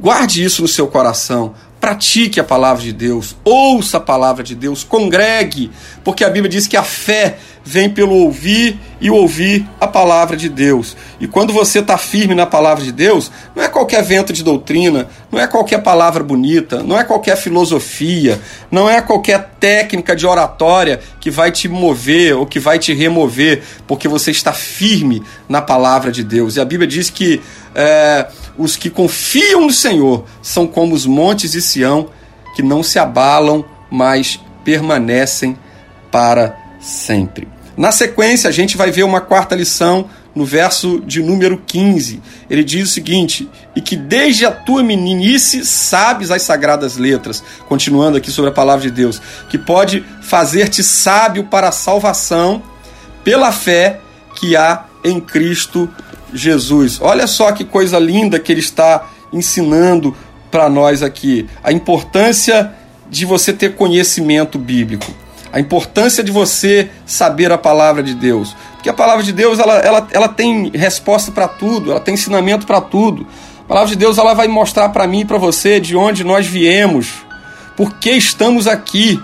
guarde 0.00 0.44
isso 0.44 0.62
no 0.62 0.68
seu 0.68 0.88
coração 0.88 1.54
pratique 1.84 2.40
a 2.40 2.44
palavra 2.44 2.82
de 2.82 2.94
Deus, 2.94 3.36
ouça 3.44 3.98
a 3.98 4.00
palavra 4.00 4.42
de 4.42 4.54
Deus, 4.54 4.82
congregue, 4.82 5.70
porque 6.02 6.24
a 6.24 6.30
Bíblia 6.30 6.48
diz 6.48 6.66
que 6.66 6.78
a 6.78 6.82
fé 6.82 7.36
vem 7.62 7.90
pelo 7.90 8.14
ouvir 8.14 8.80
e 9.02 9.10
ouvir 9.10 9.66
a 9.78 9.86
palavra 9.86 10.34
de 10.34 10.48
Deus. 10.48 10.96
E 11.20 11.28
quando 11.28 11.52
você 11.52 11.80
está 11.80 11.98
firme 11.98 12.34
na 12.34 12.46
palavra 12.46 12.82
de 12.82 12.90
Deus, 12.90 13.30
não 13.54 13.62
é 13.62 13.68
qualquer 13.68 14.02
vento 14.02 14.32
de 14.32 14.42
doutrina, 14.42 15.08
não 15.30 15.38
é 15.38 15.46
qualquer 15.46 15.82
palavra 15.82 16.24
bonita, 16.24 16.82
não 16.82 16.98
é 16.98 17.04
qualquer 17.04 17.36
filosofia, 17.36 18.40
não 18.70 18.88
é 18.88 19.02
qualquer 19.02 19.50
técnica 19.60 20.16
de 20.16 20.26
oratória 20.26 21.00
que 21.20 21.30
vai 21.30 21.52
te 21.52 21.68
mover 21.68 22.34
ou 22.34 22.46
que 22.46 22.58
vai 22.58 22.78
te 22.78 22.94
remover, 22.94 23.62
porque 23.86 24.08
você 24.08 24.30
está 24.30 24.54
firme 24.54 25.22
na 25.46 25.60
palavra 25.60 26.10
de 26.10 26.24
Deus. 26.24 26.56
E 26.56 26.62
a 26.62 26.64
Bíblia 26.64 26.88
diz 26.88 27.10
que. 27.10 27.42
É, 27.74 28.26
os 28.56 28.76
que 28.76 28.90
confiam 28.90 29.62
no 29.62 29.72
Senhor 29.72 30.24
são 30.42 30.66
como 30.66 30.94
os 30.94 31.06
montes 31.06 31.52
de 31.52 31.60
Sião, 31.60 32.08
que 32.54 32.62
não 32.62 32.82
se 32.82 32.98
abalam, 32.98 33.64
mas 33.90 34.40
permanecem 34.64 35.56
para 36.10 36.56
sempre. 36.80 37.48
Na 37.76 37.90
sequência, 37.90 38.48
a 38.48 38.52
gente 38.52 38.76
vai 38.76 38.90
ver 38.90 39.02
uma 39.02 39.20
quarta 39.20 39.56
lição 39.56 40.08
no 40.34 40.44
verso 40.44 41.00
de 41.00 41.22
número 41.22 41.62
15. 41.64 42.20
Ele 42.48 42.62
diz 42.62 42.88
o 42.88 42.92
seguinte: 42.92 43.48
E 43.74 43.80
que 43.80 43.96
desde 43.96 44.46
a 44.46 44.50
tua 44.50 44.82
meninice 44.82 45.64
sabes 45.64 46.30
as 46.30 46.42
sagradas 46.42 46.96
letras, 46.96 47.42
continuando 47.68 48.16
aqui 48.16 48.30
sobre 48.30 48.50
a 48.50 48.54
palavra 48.54 48.82
de 48.82 48.90
Deus, 48.90 49.20
que 49.48 49.58
pode 49.58 50.04
fazer-te 50.22 50.82
sábio 50.82 51.44
para 51.44 51.68
a 51.68 51.72
salvação 51.72 52.62
pela 53.22 53.50
fé 53.50 54.00
que 54.36 54.56
há 54.56 54.84
em 55.04 55.20
Cristo 55.20 55.88
Jesus. 56.34 57.00
Olha 57.00 57.26
só 57.26 57.52
que 57.52 57.64
coisa 57.64 57.98
linda 57.98 58.38
que 58.38 58.52
ele 58.52 58.60
está 58.60 59.08
ensinando 59.32 60.14
para 60.50 60.68
nós 60.68 61.02
aqui. 61.02 61.48
A 61.62 61.72
importância 61.72 62.72
de 63.08 63.24
você 63.24 63.52
ter 63.52 63.74
conhecimento 63.74 64.58
bíblico. 64.58 65.10
A 65.52 65.60
importância 65.60 66.22
de 66.22 66.32
você 66.32 66.90
saber 67.06 67.52
a 67.52 67.58
palavra 67.58 68.02
de 68.02 68.14
Deus. 68.14 68.56
Porque 68.74 68.88
a 68.88 68.92
palavra 68.92 69.22
de 69.22 69.32
Deus 69.32 69.58
ela, 69.58 69.78
ela, 69.78 70.08
ela 70.10 70.28
tem 70.28 70.70
resposta 70.74 71.30
para 71.30 71.46
tudo, 71.46 71.92
ela 71.92 72.00
tem 72.00 72.14
ensinamento 72.14 72.66
para 72.66 72.80
tudo. 72.80 73.26
A 73.64 73.68
palavra 73.68 73.88
de 73.88 73.96
Deus 73.96 74.18
ela 74.18 74.34
vai 74.34 74.48
mostrar 74.48 74.88
para 74.90 75.06
mim 75.06 75.20
e 75.20 75.24
para 75.24 75.38
você 75.38 75.80
de 75.80 75.96
onde 75.96 76.22
nós 76.22 76.46
viemos, 76.46 77.24
por 77.76 77.94
que 77.94 78.10
estamos 78.10 78.66
aqui 78.66 79.18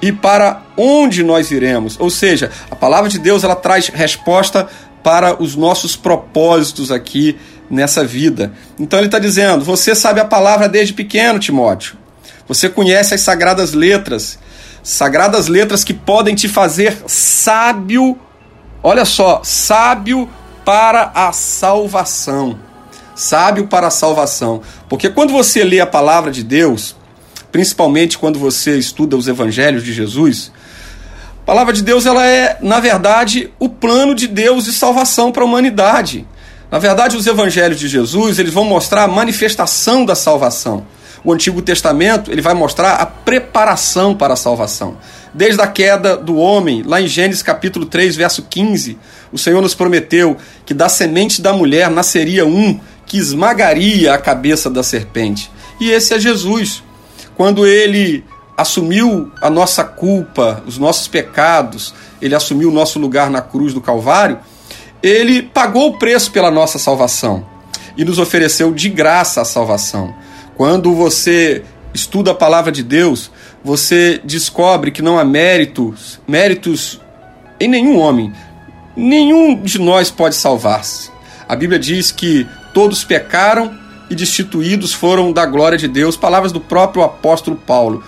e 0.00 0.12
para 0.12 0.62
onde 0.76 1.22
nós 1.22 1.50
iremos. 1.50 1.98
Ou 1.98 2.10
seja, 2.10 2.50
a 2.70 2.76
palavra 2.76 3.08
de 3.08 3.18
Deus 3.18 3.42
ela 3.42 3.56
traz 3.56 3.88
resposta 3.88 4.68
para 5.02 5.42
os 5.42 5.56
nossos 5.56 5.96
propósitos 5.96 6.90
aqui 6.90 7.38
nessa 7.70 8.04
vida. 8.04 8.52
Então 8.78 8.98
ele 8.98 9.06
está 9.06 9.18
dizendo: 9.18 9.64
você 9.64 9.94
sabe 9.94 10.20
a 10.20 10.24
palavra 10.24 10.68
desde 10.68 10.92
pequeno, 10.92 11.38
Timóteo. 11.38 11.96
Você 12.48 12.68
conhece 12.68 13.14
as 13.14 13.20
sagradas 13.20 13.72
letras, 13.72 14.38
sagradas 14.82 15.46
letras 15.46 15.84
que 15.84 15.94
podem 15.94 16.34
te 16.34 16.48
fazer 16.48 16.98
sábio. 17.06 18.18
Olha 18.82 19.04
só, 19.04 19.40
sábio 19.44 20.28
para 20.64 21.12
a 21.14 21.32
salvação. 21.32 22.58
Sábio 23.14 23.68
para 23.68 23.86
a 23.86 23.90
salvação. 23.90 24.62
Porque 24.88 25.08
quando 25.10 25.32
você 25.32 25.62
lê 25.62 25.78
a 25.78 25.86
palavra 25.86 26.30
de 26.30 26.42
Deus, 26.42 26.96
principalmente 27.52 28.18
quando 28.18 28.38
você 28.38 28.78
estuda 28.78 29.16
os 29.16 29.28
evangelhos 29.28 29.84
de 29.84 29.92
Jesus, 29.92 30.50
a 31.42 31.46
palavra 31.46 31.72
de 31.72 31.82
Deus 31.82 32.06
ela 32.06 32.26
é, 32.26 32.58
na 32.60 32.78
verdade, 32.78 33.50
o 33.58 33.68
plano 33.68 34.14
de 34.14 34.28
Deus 34.28 34.64
de 34.64 34.72
salvação 34.72 35.32
para 35.32 35.42
a 35.42 35.46
humanidade. 35.46 36.26
Na 36.70 36.78
verdade, 36.78 37.16
os 37.16 37.26
evangelhos 37.26 37.80
de 37.80 37.88
Jesus, 37.88 38.38
eles 38.38 38.52
vão 38.52 38.64
mostrar 38.64 39.04
a 39.04 39.08
manifestação 39.08 40.04
da 40.04 40.14
salvação. 40.14 40.86
O 41.24 41.32
Antigo 41.32 41.60
Testamento, 41.60 42.30
ele 42.30 42.40
vai 42.40 42.54
mostrar 42.54 42.94
a 42.94 43.06
preparação 43.06 44.14
para 44.14 44.34
a 44.34 44.36
salvação. 44.36 44.96
Desde 45.34 45.60
a 45.60 45.66
queda 45.66 46.16
do 46.16 46.36
homem, 46.36 46.82
lá 46.82 47.00
em 47.00 47.08
Gênesis 47.08 47.42
capítulo 47.42 47.86
3, 47.86 48.16
verso 48.16 48.42
15, 48.48 48.96
o 49.32 49.38
Senhor 49.38 49.60
nos 49.60 49.74
prometeu 49.74 50.36
que 50.64 50.72
da 50.72 50.88
semente 50.88 51.42
da 51.42 51.52
mulher 51.52 51.90
nasceria 51.90 52.46
um 52.46 52.78
que 53.04 53.18
esmagaria 53.18 54.14
a 54.14 54.18
cabeça 54.18 54.70
da 54.70 54.82
serpente. 54.82 55.50
E 55.80 55.90
esse 55.90 56.14
é 56.14 56.20
Jesus. 56.20 56.82
Quando 57.36 57.66
ele 57.66 58.24
assumiu 58.60 59.30
a 59.40 59.48
nossa 59.48 59.82
culpa, 59.82 60.62
os 60.66 60.76
nossos 60.76 61.08
pecados, 61.08 61.94
ele 62.20 62.34
assumiu 62.34 62.68
o 62.68 62.72
nosso 62.72 62.98
lugar 62.98 63.30
na 63.30 63.40
cruz 63.40 63.72
do 63.72 63.80
Calvário, 63.80 64.38
ele 65.02 65.42
pagou 65.42 65.88
o 65.88 65.98
preço 65.98 66.30
pela 66.30 66.50
nossa 66.50 66.78
salvação 66.78 67.46
e 67.96 68.04
nos 68.04 68.18
ofereceu 68.18 68.72
de 68.72 68.88
graça 68.88 69.40
a 69.40 69.44
salvação. 69.44 70.14
Quando 70.56 70.94
você 70.94 71.64
estuda 71.94 72.32
a 72.32 72.34
palavra 72.34 72.70
de 72.70 72.82
Deus, 72.82 73.30
você 73.64 74.20
descobre 74.24 74.90
que 74.90 75.00
não 75.00 75.18
há 75.18 75.24
méritos, 75.24 76.20
méritos 76.28 77.00
em 77.58 77.66
nenhum 77.68 77.98
homem. 77.98 78.30
Nenhum 78.94 79.60
de 79.60 79.78
nós 79.78 80.10
pode 80.10 80.34
salvar-se. 80.34 81.10
A 81.48 81.56
Bíblia 81.56 81.78
diz 81.78 82.12
que 82.12 82.46
todos 82.74 83.04
pecaram 83.04 83.74
e 84.10 84.14
destituídos 84.14 84.92
foram 84.92 85.32
da 85.32 85.46
glória 85.46 85.78
de 85.78 85.88
Deus. 85.88 86.16
Palavras 86.16 86.52
do 86.52 86.60
próprio 86.60 87.02
apóstolo 87.02 87.56
Paulo. 87.56 88.02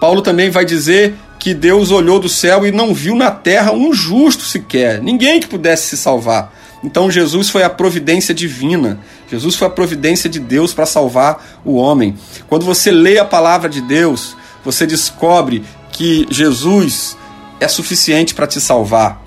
Paulo 0.00 0.22
também 0.22 0.50
vai 0.50 0.64
dizer 0.64 1.14
que 1.38 1.54
Deus 1.54 1.90
olhou 1.90 2.18
do 2.18 2.28
céu 2.28 2.66
e 2.66 2.72
não 2.72 2.92
viu 2.92 3.14
na 3.14 3.30
terra 3.30 3.72
um 3.72 3.92
justo 3.92 4.42
sequer, 4.42 5.00
ninguém 5.00 5.40
que 5.40 5.46
pudesse 5.46 5.88
se 5.88 5.96
salvar. 5.96 6.52
Então 6.82 7.10
Jesus 7.10 7.50
foi 7.50 7.62
a 7.62 7.70
providência 7.70 8.34
divina. 8.34 9.00
Jesus 9.30 9.56
foi 9.56 9.66
a 9.66 9.70
providência 9.70 10.30
de 10.30 10.38
Deus 10.38 10.72
para 10.72 10.86
salvar 10.86 11.60
o 11.64 11.74
homem. 11.74 12.16
Quando 12.48 12.64
você 12.64 12.90
lê 12.90 13.18
a 13.18 13.24
palavra 13.24 13.68
de 13.68 13.80
Deus, 13.80 14.36
você 14.64 14.86
descobre 14.86 15.64
que 15.90 16.26
Jesus 16.30 17.16
é 17.60 17.66
suficiente 17.66 18.34
para 18.34 18.46
te 18.46 18.60
salvar. 18.60 19.20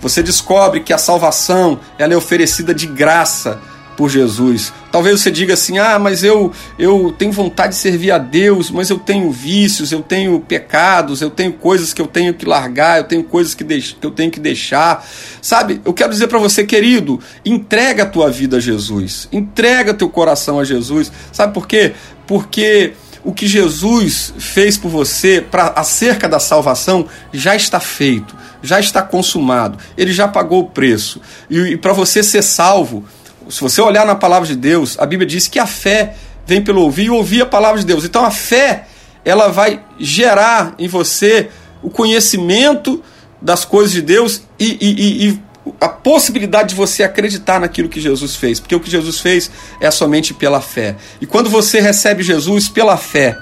Você 0.00 0.22
descobre 0.22 0.80
que 0.80 0.92
a 0.92 0.98
salvação 0.98 1.78
ela 1.98 2.14
é 2.14 2.16
oferecida 2.16 2.74
de 2.74 2.86
graça 2.86 3.60
por 3.96 4.08
Jesus. 4.10 4.72
Talvez 4.94 5.20
você 5.20 5.28
diga 5.28 5.54
assim: 5.54 5.76
"Ah, 5.76 5.98
mas 5.98 6.22
eu 6.22 6.52
eu 6.78 7.12
tenho 7.18 7.32
vontade 7.32 7.70
de 7.70 7.80
servir 7.80 8.12
a 8.12 8.18
Deus, 8.18 8.70
mas 8.70 8.90
eu 8.90 8.96
tenho 8.96 9.28
vícios, 9.28 9.90
eu 9.90 10.00
tenho 10.00 10.38
pecados, 10.38 11.20
eu 11.20 11.30
tenho 11.30 11.52
coisas 11.54 11.92
que 11.92 12.00
eu 12.00 12.06
tenho 12.06 12.32
que 12.32 12.46
largar, 12.46 12.98
eu 12.98 13.04
tenho 13.04 13.24
coisas 13.24 13.56
que, 13.56 13.64
que 13.64 14.06
eu 14.06 14.12
tenho 14.12 14.30
que 14.30 14.38
deixar". 14.38 15.04
Sabe? 15.42 15.80
Eu 15.84 15.92
quero 15.92 16.12
dizer 16.12 16.28
para 16.28 16.38
você, 16.38 16.62
querido, 16.62 17.18
entrega 17.44 18.04
a 18.04 18.06
tua 18.06 18.30
vida 18.30 18.58
a 18.58 18.60
Jesus. 18.60 19.28
Entrega 19.32 19.92
teu 19.92 20.08
coração 20.08 20.60
a 20.60 20.64
Jesus. 20.64 21.10
Sabe 21.32 21.52
por 21.52 21.66
quê? 21.66 21.92
Porque 22.24 22.92
o 23.24 23.32
que 23.32 23.48
Jesus 23.48 24.32
fez 24.38 24.76
por 24.76 24.90
você 24.90 25.40
para 25.40 25.72
acerca 25.74 26.28
da 26.28 26.38
salvação 26.38 27.08
já 27.32 27.56
está 27.56 27.80
feito, 27.80 28.36
já 28.62 28.78
está 28.78 29.02
consumado. 29.02 29.76
Ele 29.98 30.12
já 30.12 30.28
pagou 30.28 30.60
o 30.60 30.70
preço. 30.70 31.20
E, 31.50 31.58
e 31.58 31.76
para 31.76 31.92
você 31.92 32.22
ser 32.22 32.42
salvo, 32.42 33.04
se 33.48 33.60
você 33.60 33.80
olhar 33.80 34.06
na 34.06 34.14
palavra 34.14 34.46
de 34.46 34.56
Deus, 34.56 34.98
a 34.98 35.06
Bíblia 35.06 35.26
diz 35.26 35.48
que 35.48 35.58
a 35.58 35.66
fé 35.66 36.14
vem 36.46 36.62
pelo 36.62 36.82
ouvir 36.82 37.04
e 37.04 37.10
ouvir 37.10 37.42
a 37.42 37.46
palavra 37.46 37.80
de 37.80 37.86
Deus. 37.86 38.04
Então 38.04 38.24
a 38.24 38.30
fé, 38.30 38.86
ela 39.24 39.48
vai 39.48 39.82
gerar 39.98 40.74
em 40.78 40.88
você 40.88 41.48
o 41.82 41.90
conhecimento 41.90 43.02
das 43.40 43.64
coisas 43.64 43.92
de 43.92 44.02
Deus 44.02 44.42
e, 44.58 44.78
e, 44.80 45.28
e, 45.28 45.42
a 45.80 45.88
possibilidade 45.88 46.70
de 46.70 46.74
você 46.74 47.02
acreditar 47.02 47.60
naquilo 47.60 47.88
que 47.88 48.00
Jesus 48.00 48.36
fez, 48.36 48.60
porque 48.60 48.74
o 48.74 48.80
que 48.80 48.90
Jesus 48.90 49.20
fez 49.20 49.50
é 49.80 49.90
somente 49.90 50.34
pela 50.34 50.60
fé. 50.60 50.96
E 51.20 51.26
quando 51.26 51.48
você 51.48 51.80
recebe 51.80 52.22
Jesus 52.22 52.68
pela 52.68 52.96
fé, 52.96 53.36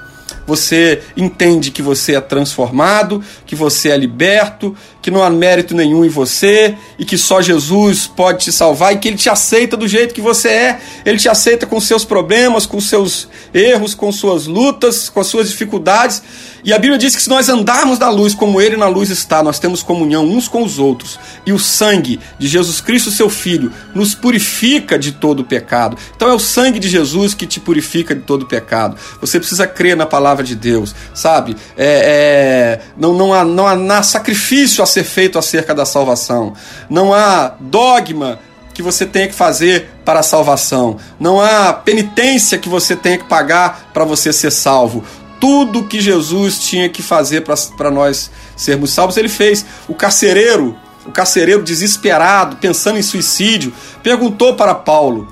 você 0.45 1.01
entende 1.15 1.71
que 1.71 1.81
você 1.81 2.15
é 2.15 2.21
transformado, 2.21 3.23
que 3.45 3.55
você 3.55 3.89
é 3.89 3.97
liberto, 3.97 4.75
que 5.01 5.11
não 5.11 5.21
há 5.21 5.29
mérito 5.29 5.75
nenhum 5.75 6.05
em 6.05 6.09
você 6.09 6.75
e 6.97 7.03
que 7.03 7.17
só 7.17 7.41
Jesus 7.41 8.07
pode 8.07 8.45
te 8.45 8.51
salvar 8.51 8.93
e 8.93 8.97
que 8.97 9.09
ele 9.09 9.17
te 9.17 9.29
aceita 9.29 9.75
do 9.75 9.87
jeito 9.87 10.13
que 10.13 10.21
você 10.21 10.47
é. 10.49 10.79
Ele 11.05 11.17
te 11.17 11.27
aceita 11.27 11.65
com 11.65 11.79
seus 11.79 12.05
problemas, 12.05 12.65
com 12.65 12.79
seus 12.79 13.27
erros, 13.53 13.93
com 13.93 14.11
suas 14.11 14.47
lutas, 14.47 15.09
com 15.09 15.19
as 15.19 15.27
suas 15.27 15.49
dificuldades. 15.49 16.23
E 16.63 16.71
a 16.71 16.79
Bíblia 16.79 16.97
diz 16.97 17.13
que 17.13 17.21
se 17.21 17.29
nós 17.29 17.49
andarmos 17.49 17.99
na 17.99 18.07
luz 18.07 18.33
como 18.33 18.61
ele 18.61 18.77
na 18.77 18.87
luz 18.87 19.09
está, 19.09 19.43
nós 19.43 19.59
temos 19.59 19.83
comunhão 19.83 20.25
uns 20.25 20.47
com 20.47 20.63
os 20.63 20.79
outros. 20.79 21.19
E 21.45 21.51
o 21.51 21.59
sangue 21.59 22.21
de 22.39 22.47
Jesus 22.47 22.79
Cristo, 22.79 23.11
seu 23.11 23.29
Filho, 23.29 23.69
nos 23.93 24.15
purifica 24.15 24.97
de 24.97 25.11
todo 25.11 25.43
pecado. 25.43 25.97
Então 26.15 26.29
é 26.29 26.33
o 26.33 26.39
sangue 26.39 26.79
de 26.79 26.87
Jesus 26.87 27.33
que 27.33 27.45
te 27.45 27.59
purifica 27.59 28.15
de 28.15 28.21
todo 28.21 28.45
pecado. 28.45 28.95
Você 29.19 29.37
precisa 29.39 29.67
crer 29.67 29.97
na 29.97 30.05
palavra 30.05 30.32
de 30.41 30.55
Deus, 30.55 30.95
sabe? 31.13 31.55
É, 31.77 32.79
é, 32.79 32.81
não, 32.97 33.13
não, 33.13 33.33
há, 33.33 33.43
não 33.43 33.67
há 33.67 34.01
sacrifício 34.01 34.81
a 34.81 34.87
ser 34.87 35.03
feito 35.03 35.37
acerca 35.37 35.75
da 35.75 35.85
salvação. 35.85 36.53
Não 36.89 37.13
há 37.13 37.53
dogma 37.59 38.39
que 38.73 38.81
você 38.81 39.05
tenha 39.05 39.27
que 39.27 39.35
fazer 39.35 39.89
para 40.03 40.21
a 40.21 40.23
salvação. 40.23 40.97
Não 41.19 41.39
há 41.39 41.73
penitência 41.73 42.57
que 42.57 42.69
você 42.69 42.95
tenha 42.95 43.17
que 43.17 43.25
pagar 43.25 43.91
para 43.93 44.03
você 44.03 44.33
ser 44.33 44.51
salvo 44.51 45.03
tudo 45.43 45.83
que 45.83 45.99
Jesus 45.99 46.57
tinha 46.57 46.87
que 46.87 47.03
fazer 47.03 47.43
para 47.75 47.91
nós 47.91 48.31
sermos 48.55 48.91
salvos, 48.91 49.17
ele 49.17 49.27
fez. 49.27 49.65
O 49.89 49.93
carcereiro, 49.93 50.73
o 51.05 51.11
carcereiro 51.11 51.61
desesperado, 51.61 52.55
pensando 52.55 52.97
em 52.97 53.01
suicídio, 53.01 53.73
perguntou 54.01 54.55
para 54.55 54.73
Paulo: 54.73 55.27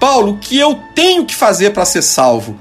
Paulo, 0.00 0.32
o 0.32 0.38
que 0.38 0.58
eu 0.58 0.80
tenho 0.96 1.24
que 1.24 1.36
fazer 1.36 1.70
para 1.70 1.84
ser 1.84 2.02
salvo? 2.02 2.58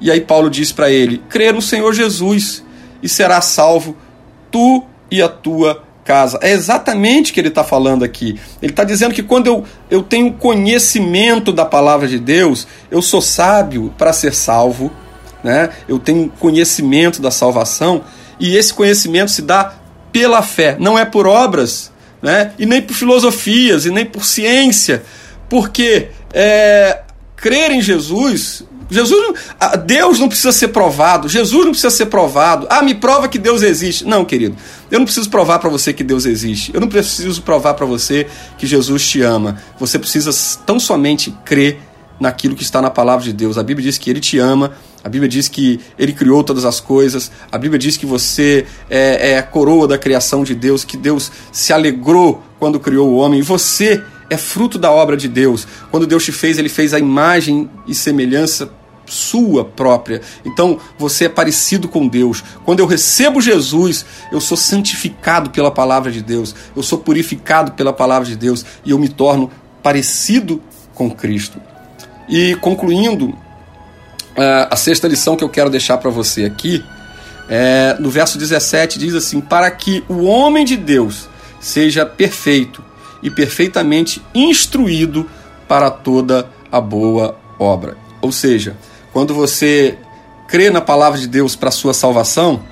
E 0.00 0.10
aí 0.10 0.20
Paulo 0.20 0.48
diz 0.48 0.72
para 0.72 0.90
ele: 0.90 1.22
crer 1.28 1.52
no 1.52 1.62
Senhor 1.62 1.92
Jesus 1.92 2.64
e 3.02 3.08
será 3.08 3.40
salvo 3.40 3.96
tu 4.50 4.84
e 5.10 5.20
a 5.20 5.28
tua 5.28 5.82
casa. 6.04 6.38
É 6.42 6.50
exatamente 6.50 7.30
o 7.30 7.34
que 7.34 7.40
ele 7.40 7.48
está 7.48 7.62
falando 7.62 8.04
aqui. 8.04 8.38
Ele 8.62 8.72
está 8.72 8.84
dizendo 8.84 9.14
que 9.14 9.22
quando 9.22 9.46
eu, 9.46 9.64
eu 9.90 10.02
tenho 10.02 10.32
conhecimento 10.32 11.52
da 11.52 11.64
palavra 11.64 12.08
de 12.08 12.18
Deus, 12.18 12.66
eu 12.90 13.00
sou 13.02 13.20
sábio 13.20 13.94
para 13.96 14.12
ser 14.12 14.34
salvo 14.34 14.90
né? 15.42 15.70
eu 15.88 15.98
tenho 15.98 16.28
conhecimento 16.38 17.20
da 17.20 17.30
salvação, 17.30 18.04
e 18.38 18.56
esse 18.56 18.72
conhecimento 18.72 19.30
se 19.30 19.42
dá 19.42 19.74
pela 20.12 20.42
fé, 20.42 20.76
não 20.78 20.98
é 20.98 21.04
por 21.04 21.26
obras, 21.26 21.92
né? 22.22 22.52
e 22.58 22.66
nem 22.66 22.80
por 22.80 22.94
filosofias, 22.94 23.86
e 23.86 23.90
nem 23.90 24.04
por 24.04 24.24
ciência, 24.24 25.02
porque 25.48 26.08
é, 26.32 27.02
crer 27.36 27.70
em 27.72 27.82
Jesus. 27.82 28.64
Jesus, 28.90 29.34
Deus 29.86 30.18
não 30.18 30.28
precisa 30.28 30.52
ser 30.52 30.68
provado, 30.68 31.28
Jesus 31.28 31.64
não 31.64 31.70
precisa 31.70 31.90
ser 31.90 32.06
provado. 32.06 32.66
Ah, 32.68 32.82
me 32.82 32.94
prova 32.94 33.28
que 33.28 33.38
Deus 33.38 33.62
existe. 33.62 34.04
Não, 34.04 34.24
querido, 34.24 34.56
eu 34.90 34.98
não 34.98 35.06
preciso 35.06 35.30
provar 35.30 35.58
para 35.58 35.70
você 35.70 35.92
que 35.92 36.02
Deus 36.02 36.26
existe. 36.26 36.72
Eu 36.74 36.80
não 36.80 36.88
preciso 36.88 37.42
provar 37.42 37.74
para 37.74 37.86
você 37.86 38.26
que 38.58 38.66
Jesus 38.66 39.06
te 39.06 39.22
ama. 39.22 39.60
Você 39.78 39.98
precisa 39.98 40.30
tão 40.66 40.80
somente 40.80 41.34
crer 41.44 41.80
naquilo 42.18 42.54
que 42.54 42.62
está 42.62 42.82
na 42.82 42.90
palavra 42.90 43.24
de 43.24 43.32
Deus. 43.32 43.56
A 43.56 43.62
Bíblia 43.62 43.90
diz 43.90 43.98
que 43.98 44.10
Ele 44.10 44.20
te 44.20 44.38
ama 44.38 44.72
a 45.02 45.08
Bíblia 45.08 45.28
diz 45.28 45.48
que 45.48 45.80
Ele 45.98 46.12
criou 46.12 46.44
todas 46.44 46.64
as 46.64 46.78
coisas. 46.78 47.30
A 47.50 47.56
Bíblia 47.56 47.78
diz 47.78 47.96
que 47.96 48.04
você 48.04 48.66
é, 48.88 49.32
é 49.32 49.38
a 49.38 49.42
coroa 49.42 49.88
da 49.88 49.96
criação 49.96 50.44
de 50.44 50.54
Deus, 50.54 50.84
que 50.84 50.96
Deus 50.96 51.32
se 51.50 51.72
alegrou 51.72 52.42
quando 52.58 52.78
criou 52.78 53.08
o 53.08 53.16
homem. 53.16 53.40
E 53.40 53.42
você 53.42 54.02
é 54.28 54.36
fruto 54.36 54.78
da 54.78 54.90
obra 54.90 55.16
de 55.16 55.26
Deus. 55.26 55.66
Quando 55.90 56.06
Deus 56.06 56.24
te 56.24 56.32
fez, 56.32 56.58
Ele 56.58 56.68
fez 56.68 56.92
a 56.92 56.98
imagem 56.98 57.70
e 57.86 57.94
semelhança 57.94 58.70
sua 59.10 59.64
própria. 59.64 60.20
Então 60.44 60.78
você 60.98 61.24
é 61.24 61.28
parecido 61.28 61.88
com 61.88 62.06
Deus. 62.06 62.42
Quando 62.64 62.80
eu 62.80 62.86
recebo 62.86 63.40
Jesus, 63.40 64.06
eu 64.30 64.40
sou 64.40 64.56
santificado 64.56 65.50
pela 65.50 65.70
palavra 65.70 66.10
de 66.10 66.22
Deus, 66.22 66.54
eu 66.74 66.82
sou 66.82 66.98
purificado 66.98 67.72
pela 67.72 67.92
palavra 67.92 68.28
de 68.28 68.36
Deus 68.36 68.64
e 68.84 68.90
eu 68.90 68.98
me 68.98 69.08
torno 69.08 69.50
parecido 69.82 70.62
com 70.94 71.10
Cristo. 71.10 71.60
E 72.28 72.54
concluindo, 72.56 73.36
é, 74.36 74.68
a 74.70 74.76
sexta 74.76 75.08
lição 75.08 75.36
que 75.36 75.42
eu 75.42 75.48
quero 75.48 75.68
deixar 75.68 75.98
para 75.98 76.10
você 76.10 76.44
aqui, 76.44 76.84
é, 77.48 77.96
no 77.98 78.08
verso 78.08 78.38
17, 78.38 78.98
diz 78.98 79.14
assim: 79.14 79.40
Para 79.40 79.70
que 79.70 80.04
o 80.08 80.24
homem 80.24 80.64
de 80.64 80.76
Deus 80.76 81.28
seja 81.60 82.06
perfeito 82.06 82.82
e 83.22 83.30
perfeitamente 83.30 84.22
instruído 84.34 85.28
para 85.66 85.90
toda 85.90 86.48
a 86.70 86.80
boa 86.80 87.36
obra. 87.58 87.96
Ou 88.20 88.32
seja, 88.32 88.76
quando 89.12 89.34
você 89.34 89.98
crê 90.46 90.70
na 90.70 90.80
palavra 90.80 91.18
de 91.18 91.26
Deus 91.26 91.54
para 91.56 91.70
sua 91.70 91.94
salvação, 91.94 92.62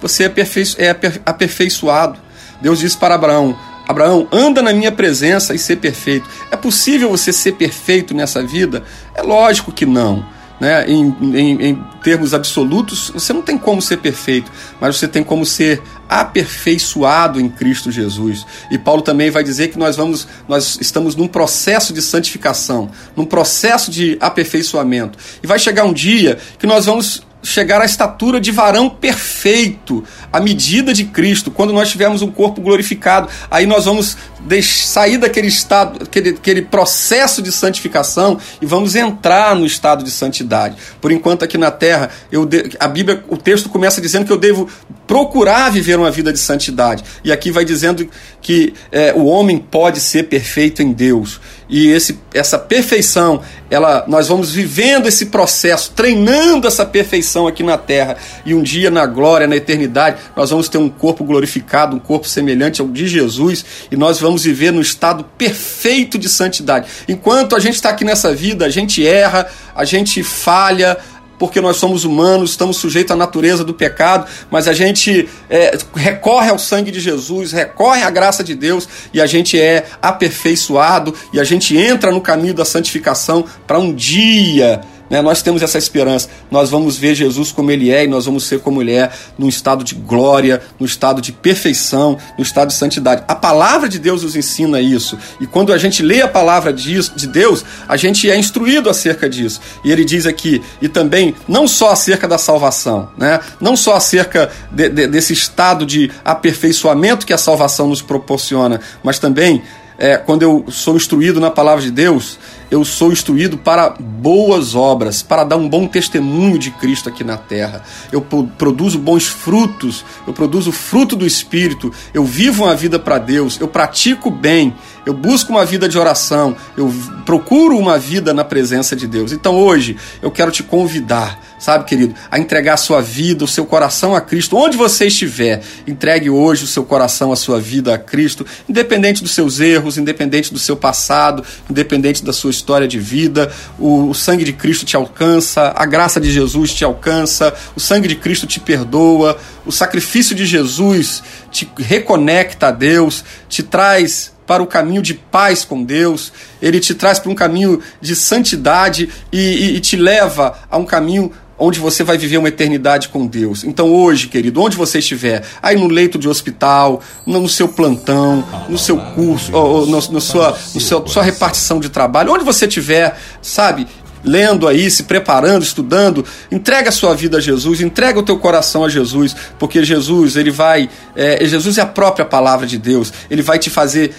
você 0.00 0.24
é, 0.24 0.86
é 0.86 0.90
aperfeiçoado. 1.26 2.18
Deus 2.60 2.78
disse 2.78 2.96
para 2.96 3.14
Abraão: 3.14 3.56
Abraão, 3.86 4.28
anda 4.32 4.62
na 4.62 4.72
minha 4.72 4.92
presença 4.92 5.54
e 5.54 5.58
ser 5.58 5.76
perfeito. 5.76 6.28
É 6.50 6.56
possível 6.56 7.10
você 7.10 7.32
ser 7.32 7.52
perfeito 7.52 8.14
nessa 8.14 8.42
vida? 8.42 8.82
É 9.14 9.22
lógico 9.22 9.72
que 9.72 9.86
não 9.86 10.24
né, 10.60 10.84
em, 10.86 11.16
em, 11.22 11.62
em, 11.68 11.84
termos 12.02 12.34
absolutos, 12.34 13.10
você 13.10 13.32
não 13.32 13.42
tem 13.42 13.56
como 13.56 13.80
ser 13.80 13.96
perfeito, 13.96 14.52
mas 14.80 14.96
você 14.96 15.08
tem 15.08 15.24
como 15.24 15.44
ser 15.46 15.82
aperfeiçoado 16.08 17.40
em 17.40 17.48
Cristo 17.48 17.90
Jesus. 17.90 18.46
E 18.70 18.78
Paulo 18.78 19.00
também 19.00 19.30
vai 19.30 19.42
dizer 19.42 19.68
que 19.68 19.78
nós 19.78 19.96
vamos, 19.96 20.28
nós 20.46 20.78
estamos 20.80 21.16
num 21.16 21.26
processo 21.26 21.92
de 21.92 22.02
santificação, 22.02 22.90
num 23.16 23.24
processo 23.24 23.90
de 23.90 24.18
aperfeiçoamento. 24.20 25.18
E 25.42 25.46
vai 25.46 25.58
chegar 25.58 25.84
um 25.84 25.92
dia 25.92 26.38
que 26.58 26.66
nós 26.66 26.86
vamos 26.86 27.22
chegar 27.42 27.80
à 27.80 27.84
estatura 27.84 28.40
de 28.40 28.50
varão 28.50 28.88
perfeito, 28.88 30.04
à 30.32 30.40
medida 30.40 30.92
de 30.92 31.04
Cristo, 31.04 31.50
quando 31.50 31.72
nós 31.72 31.88
tivermos 31.88 32.22
um 32.22 32.30
corpo 32.30 32.60
glorificado. 32.60 33.28
Aí 33.50 33.66
nós 33.66 33.86
vamos 33.86 34.16
sair 34.62 35.18
daquele 35.18 35.48
estado, 35.48 36.04
aquele, 36.04 36.30
aquele 36.30 36.62
processo 36.62 37.42
de 37.42 37.52
santificação 37.52 38.38
e 38.60 38.66
vamos 38.66 38.94
entrar 38.94 39.54
no 39.54 39.66
estado 39.66 40.04
de 40.04 40.10
santidade. 40.10 40.76
Por 41.00 41.12
enquanto, 41.12 41.44
aqui 41.44 41.58
na 41.58 41.70
terra, 41.70 42.10
eu 42.30 42.44
de, 42.44 42.70
a 42.78 42.88
Bíblia, 42.88 43.22
o 43.28 43.36
texto 43.36 43.68
começa 43.68 44.00
dizendo 44.00 44.26
que 44.26 44.32
eu 44.32 44.38
devo 44.38 44.68
procurar 45.06 45.70
viver 45.70 45.98
uma 45.98 46.10
vida 46.10 46.32
de 46.32 46.38
santidade. 46.38 47.04
E 47.24 47.32
aqui 47.32 47.50
vai 47.50 47.64
dizendo 47.64 48.08
que 48.40 48.74
é, 48.92 49.12
o 49.12 49.24
homem 49.24 49.58
pode 49.58 50.00
ser 50.00 50.24
perfeito 50.24 50.82
em 50.82 50.92
Deus. 50.92 51.40
E 51.68 51.88
esse, 51.88 52.18
essa 52.34 52.58
perfeição, 52.58 53.42
ela, 53.70 54.04
nós 54.08 54.26
vamos 54.26 54.50
vivendo 54.50 55.06
esse 55.06 55.26
processo, 55.26 55.92
treinando 55.94 56.66
essa 56.66 56.84
perfeição 56.84 57.46
aqui 57.46 57.62
na 57.62 57.78
terra. 57.78 58.16
E 58.44 58.52
um 58.52 58.62
dia, 58.62 58.90
na 58.90 59.06
glória, 59.06 59.46
na 59.46 59.56
eternidade, 59.56 60.18
nós 60.36 60.50
vamos 60.50 60.68
ter 60.68 60.78
um 60.78 60.88
corpo 60.88 61.22
glorificado, 61.22 61.94
um 61.94 62.00
corpo 62.00 62.28
semelhante 62.28 62.80
ao 62.80 62.88
de 62.88 63.06
Jesus. 63.06 63.64
E 63.90 63.96
nós 63.96 64.18
vamos 64.20 64.42
viver 64.42 64.72
no 64.72 64.80
estado 64.80 65.24
perfeito 65.38 66.18
de 66.18 66.28
santidade. 66.28 66.88
Enquanto 67.08 67.54
a 67.54 67.60
gente 67.60 67.74
está 67.74 67.90
aqui 67.90 68.04
nessa 68.04 68.34
vida, 68.34 68.66
a 68.66 68.70
gente 68.70 69.06
erra, 69.06 69.46
a 69.74 69.84
gente 69.84 70.22
falha, 70.22 70.98
porque 71.40 71.58
nós 71.58 71.78
somos 71.78 72.04
humanos, 72.04 72.50
estamos 72.50 72.76
sujeitos 72.76 73.12
à 73.12 73.16
natureza 73.16 73.64
do 73.64 73.72
pecado, 73.72 74.26
mas 74.50 74.68
a 74.68 74.74
gente 74.74 75.26
é, 75.48 75.76
recorre 75.96 76.50
ao 76.50 76.58
sangue 76.58 76.90
de 76.90 77.00
Jesus, 77.00 77.50
recorre 77.50 78.02
à 78.02 78.10
graça 78.10 78.44
de 78.44 78.54
Deus 78.54 78.86
e 79.14 79.22
a 79.22 79.26
gente 79.26 79.58
é 79.58 79.86
aperfeiçoado 80.02 81.14
e 81.32 81.40
a 81.40 81.44
gente 81.44 81.74
entra 81.74 82.12
no 82.12 82.20
caminho 82.20 82.52
da 82.52 82.66
santificação 82.66 83.46
para 83.66 83.78
um 83.78 83.94
dia 83.94 84.82
né? 85.10 85.20
Nós 85.20 85.42
temos 85.42 85.60
essa 85.60 85.76
esperança. 85.76 86.28
Nós 86.50 86.70
vamos 86.70 86.96
ver 86.96 87.14
Jesus 87.14 87.50
como 87.50 87.70
Ele 87.70 87.90
é 87.90 88.04
e 88.04 88.06
nós 88.06 88.26
vamos 88.26 88.44
ser 88.44 88.60
como 88.60 88.80
Ele 88.80 88.92
é, 88.92 89.10
num 89.36 89.48
estado 89.48 89.82
de 89.82 89.96
glória, 89.96 90.62
no 90.78 90.86
estado 90.86 91.20
de 91.20 91.32
perfeição, 91.32 92.16
no 92.38 92.44
estado 92.44 92.68
de 92.68 92.74
santidade. 92.74 93.24
A 93.26 93.34
palavra 93.34 93.88
de 93.88 93.98
Deus 93.98 94.22
nos 94.22 94.36
ensina 94.36 94.80
isso. 94.80 95.18
E 95.40 95.46
quando 95.46 95.72
a 95.72 95.78
gente 95.78 96.02
lê 96.02 96.22
a 96.22 96.28
palavra 96.28 96.72
de 96.72 97.26
Deus, 97.26 97.64
a 97.88 97.96
gente 97.96 98.30
é 98.30 98.38
instruído 98.38 98.88
acerca 98.88 99.28
disso. 99.28 99.60
E 99.84 99.90
ele 99.90 100.04
diz 100.04 100.26
aqui, 100.26 100.62
e 100.80 100.88
também 100.88 101.34
não 101.48 101.66
só 101.66 101.90
acerca 101.90 102.28
da 102.28 102.38
salvação, 102.38 103.08
né? 103.18 103.40
não 103.60 103.76
só 103.76 103.96
acerca 103.96 104.50
de, 104.70 104.88
de, 104.88 105.06
desse 105.08 105.32
estado 105.32 105.84
de 105.84 106.10
aperfeiçoamento 106.24 107.26
que 107.26 107.32
a 107.32 107.38
salvação 107.38 107.88
nos 107.88 108.00
proporciona, 108.00 108.80
mas 109.02 109.18
também 109.18 109.62
é, 109.98 110.16
quando 110.16 110.42
eu 110.42 110.64
sou 110.68 110.96
instruído 110.96 111.40
na 111.40 111.50
palavra 111.50 111.82
de 111.82 111.90
Deus, 111.90 112.38
eu 112.70 112.84
sou 112.84 113.12
instruído 113.12 113.58
para 113.58 113.90
boas 113.90 114.74
obras, 114.74 115.22
para 115.22 115.44
dar 115.44 115.56
um 115.56 115.68
bom 115.68 115.86
testemunho 115.86 116.58
de 116.58 116.70
Cristo 116.70 117.08
aqui 117.08 117.24
na 117.24 117.36
terra. 117.36 117.82
Eu 118.12 118.20
produzo 118.20 118.98
bons 118.98 119.26
frutos, 119.26 120.04
eu 120.26 120.32
produzo 120.32 120.70
fruto 120.70 121.16
do 121.16 121.26
Espírito, 121.26 121.92
eu 122.14 122.24
vivo 122.24 122.64
uma 122.64 122.76
vida 122.76 122.98
para 122.98 123.18
Deus, 123.18 123.58
eu 123.60 123.66
pratico 123.66 124.30
bem, 124.30 124.74
eu 125.06 125.14
busco 125.14 125.50
uma 125.50 125.64
vida 125.64 125.88
de 125.88 125.98
oração, 125.98 126.56
eu 126.76 126.92
procuro 127.24 127.76
uma 127.78 127.98
vida 127.98 128.34
na 128.34 128.44
presença 128.44 128.94
de 128.94 129.06
Deus. 129.06 129.32
Então 129.32 129.56
hoje 129.56 129.96
eu 130.20 130.30
quero 130.30 130.50
te 130.50 130.62
convidar, 130.62 131.40
sabe, 131.58 131.84
querido, 131.84 132.14
a 132.30 132.38
entregar 132.38 132.74
a 132.74 132.76
sua 132.76 133.00
vida, 133.00 133.44
o 133.44 133.48
seu 133.48 133.64
coração 133.64 134.14
a 134.14 134.20
Cristo, 134.20 134.56
onde 134.56 134.76
você 134.76 135.06
estiver. 135.06 135.62
Entregue 135.86 136.28
hoje 136.28 136.64
o 136.64 136.66
seu 136.66 136.84
coração, 136.84 137.32
a 137.32 137.36
sua 137.36 137.60
vida 137.60 137.94
a 137.94 137.98
Cristo, 137.98 138.46
independente 138.68 139.22
dos 139.22 139.32
seus 139.32 139.60
erros, 139.60 139.96
independente 139.96 140.52
do 140.52 140.58
seu 140.58 140.76
passado, 140.76 141.44
independente 141.68 142.24
da 142.24 142.32
sua 142.32 142.50
história 142.50 142.86
de 142.86 142.98
vida. 142.98 143.52
O, 143.78 144.08
o 144.10 144.14
sangue 144.14 144.44
de 144.44 144.52
Cristo 144.52 144.84
te 144.84 144.96
alcança, 144.96 145.72
a 145.76 145.86
graça 145.86 146.20
de 146.20 146.30
Jesus 146.30 146.74
te 146.74 146.84
alcança, 146.84 147.54
o 147.74 147.80
sangue 147.80 148.08
de 148.08 148.16
Cristo 148.16 148.46
te 148.46 148.60
perdoa, 148.60 149.38
o 149.64 149.72
sacrifício 149.72 150.34
de 150.34 150.44
Jesus 150.44 151.22
te 151.50 151.70
reconecta 151.78 152.68
a 152.68 152.70
Deus, 152.70 153.24
te 153.48 153.62
traz 153.62 154.32
para 154.50 154.64
o 154.64 154.66
caminho 154.66 155.00
de 155.00 155.14
paz 155.14 155.64
com 155.64 155.84
Deus, 155.84 156.32
ele 156.60 156.80
te 156.80 156.92
traz 156.92 157.20
para 157.20 157.30
um 157.30 157.36
caminho 157.36 157.80
de 158.00 158.16
santidade 158.16 159.08
e, 159.30 159.38
e, 159.38 159.76
e 159.76 159.80
te 159.80 159.94
leva 159.94 160.58
a 160.68 160.76
um 160.76 160.84
caminho 160.84 161.30
onde 161.56 161.78
você 161.78 162.02
vai 162.02 162.18
viver 162.18 162.36
uma 162.38 162.48
eternidade 162.48 163.10
com 163.10 163.28
Deus. 163.28 163.62
Então 163.62 163.94
hoje, 163.94 164.26
querido, 164.26 164.60
onde 164.60 164.76
você 164.76 164.98
estiver, 164.98 165.44
aí 165.62 165.76
no 165.76 165.86
leito 165.86 166.18
de 166.18 166.28
hospital, 166.28 167.00
no 167.24 167.48
seu 167.48 167.68
plantão, 167.68 168.44
no 168.68 168.76
seu 168.76 168.98
curso, 168.98 169.54
ou, 169.54 169.82
ou 169.82 169.86
no, 169.86 170.00
no 170.00 170.20
sua, 170.20 170.58
no 170.74 170.80
seu, 170.80 171.06
sua 171.06 171.22
repartição 171.22 171.78
de 171.78 171.88
trabalho, 171.88 172.32
onde 172.32 172.42
você 172.42 172.66
estiver, 172.66 173.16
sabe, 173.40 173.86
lendo 174.24 174.68
aí, 174.68 174.90
se 174.90 175.04
preparando, 175.04 175.62
estudando, 175.62 176.24
entrega 176.50 176.88
a 176.88 176.92
sua 176.92 177.14
vida 177.14 177.38
a 177.38 177.40
Jesus, 177.40 177.80
entrega 177.80 178.18
o 178.18 178.22
teu 178.22 178.38
coração 178.38 178.84
a 178.84 178.88
Jesus, 178.88 179.34
porque 179.58 179.84
Jesus, 179.84 180.36
ele 180.36 180.50
vai, 180.50 180.88
é, 181.16 181.44
Jesus 181.46 181.78
é 181.78 181.82
a 181.82 181.86
própria 181.86 182.24
palavra 182.24 182.66
de 182.66 182.78
Deus, 182.78 183.12
ele 183.30 183.42
vai 183.42 183.58
te 183.58 183.70
fazer 183.70 184.14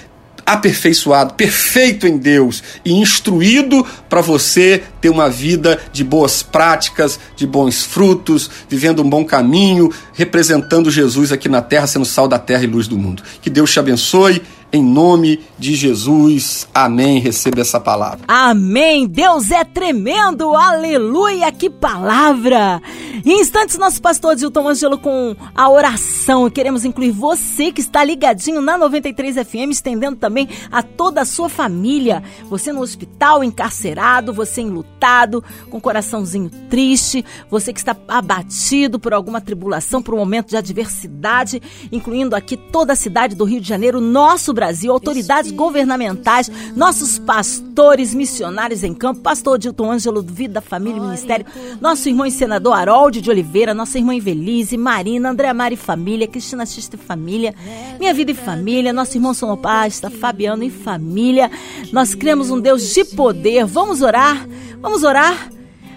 aperfeiçoado, 0.54 1.34
perfeito 1.34 2.08
em 2.08 2.18
Deus 2.18 2.64
e 2.84 2.94
instruído 2.94 3.86
para 4.10 4.22
você 4.22 4.84
ter 5.00 5.10
uma 5.10 5.30
vida 5.30 5.80
de 5.92 6.04
boas 6.04 6.44
práticas, 6.44 7.20
de 7.36 7.48
bons 7.48 7.84
frutos, 7.84 8.50
vivendo 8.68 9.02
um 9.02 9.10
bom 9.10 9.24
caminho, 9.24 9.92
representando 10.14 10.92
Jesus 10.92 11.32
aqui 11.32 11.48
na 11.48 11.62
terra, 11.62 11.88
sendo 11.88 12.06
sal 12.06 12.28
da 12.28 12.38
terra 12.38 12.64
e 12.64 12.68
luz 12.68 12.88
do 12.88 12.98
mundo. 12.98 13.24
Que 13.42 13.50
Deus 13.50 13.72
te 13.72 13.80
abençoe 13.80 14.42
em 14.74 14.84
nome 14.84 15.42
de 15.60 15.76
Jesus. 15.76 16.68
Amém. 16.74 17.20
Receba 17.20 17.62
essa 17.62 17.80
palavra. 17.80 18.20
Amém. 18.28 19.08
Deus 19.08 19.52
é 19.52 19.64
tremendo. 19.64 20.56
Aleluia. 20.56 21.52
Que 21.52 21.70
palavra. 21.70 22.82
Em 23.24 23.40
instantes, 23.40 23.78
nosso 23.78 24.02
pastor 24.02 24.36
Dilton 24.36 24.68
Angelo 24.68 24.98
com 24.98 25.36
a 25.54 25.70
oração. 25.70 26.50
Queremos 26.50 26.84
incluir 26.84 27.12
você 27.12 27.72
que 27.72 27.80
está 27.80 28.04
ligadinho 28.04 28.62
na 28.62 28.78
93 28.80 29.36
FM, 29.36 29.70
estendendo 29.70 30.16
também 30.16 30.50
a 30.72 30.82
toda 30.82 31.22
a 31.22 31.26
sua 31.26 31.48
família. 31.48 32.24
Você 32.50 32.74
no 32.74 32.82
hospital, 32.82 33.44
encarcerado, 33.44 34.34
você 34.34 34.62
enlutado, 34.62 35.44
com 35.70 35.80
coraçãozinho 35.80 36.50
triste, 36.68 37.24
você 37.50 37.72
que 37.72 37.80
está 37.80 37.96
abatido 38.08 39.00
por 39.00 39.14
alguma 39.14 39.40
tribulação, 39.40 40.02
por 40.02 40.16
um 40.16 40.18
momento 40.18 40.50
de 40.50 40.58
adversidade, 40.58 41.62
incluindo 41.92 42.36
aqui 42.36 42.58
toda 42.58 42.94
a 42.94 42.96
cidade 42.96 43.36
do 43.36 43.44
Rio 43.44 43.62
de 43.62 43.68
Janeiro, 43.68 44.02
nosso 44.02 44.52
Brasil, 44.52 44.92
autoridades 44.92 45.52
governamentais, 45.52 46.50
nossos 46.76 47.20
pastores, 47.20 48.16
missionários 48.16 48.84
em 48.84 48.96
campo, 48.96 49.22
pastor 49.22 49.60
Dilton 49.60 49.92
Ângelo 49.92 50.24
do 50.24 50.34
Vida, 50.34 50.60
Família 50.60 50.98
e 50.98 51.02
Ministério, 51.02 51.46
nosso 51.80 52.10
irmão 52.10 52.26
e 52.26 52.32
senador 52.32 52.74
Harold 52.74 53.12
de 53.22 53.30
Oliveira, 53.30 53.74
nossa 53.74 53.98
irmã 53.98 54.16
Evelise, 54.16 54.78
Marina, 54.78 55.30
André 55.30 55.54
Mari 55.54 55.76
Família, 55.76 56.28
Cristina 56.28 56.66
Xista 56.66 56.96
e 56.96 57.00
Família, 57.00 57.54
Minha 58.00 58.14
Vida 58.14 58.32
e 58.32 58.36
Família, 58.36 58.92
nosso 58.92 59.18
irmão 59.18 59.34
Sonopasta, 59.34 60.10
Fabiano 60.10 60.64
e 60.64 60.70
Família. 60.70 61.50
Nós 61.92 62.16
cremos 62.16 62.50
um 62.50 62.60
Deus 62.60 62.94
de 62.94 63.06
poder. 63.06 63.66
Vamos 63.66 64.02
orar? 64.02 64.48
Vamos 64.82 65.04
orar? 65.04 65.50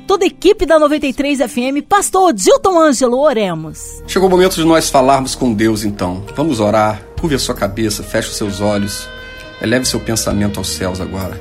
toda 0.06 0.24
a 0.24 0.26
equipe 0.26 0.66
da 0.66 0.78
93 0.78 1.38
FM, 1.38 1.82
Pastor 1.88 2.32
Dilton 2.32 2.78
Ângelo, 2.78 3.18
oremos. 3.18 4.02
Chegou 4.06 4.28
o 4.28 4.30
momento 4.30 4.54
de 4.54 4.64
nós 4.64 4.90
falarmos 4.90 5.34
com 5.34 5.52
Deus, 5.52 5.82
então. 5.82 6.22
Vamos 6.36 6.60
orar. 6.60 7.02
Curve 7.18 7.36
a 7.36 7.38
sua 7.38 7.54
cabeça, 7.54 8.02
feche 8.02 8.28
os 8.28 8.36
seus 8.36 8.60
olhos, 8.60 9.08
eleve 9.62 9.86
seu 9.86 9.98
pensamento 9.98 10.58
aos 10.58 10.68
céus 10.68 11.00
agora. 11.00 11.40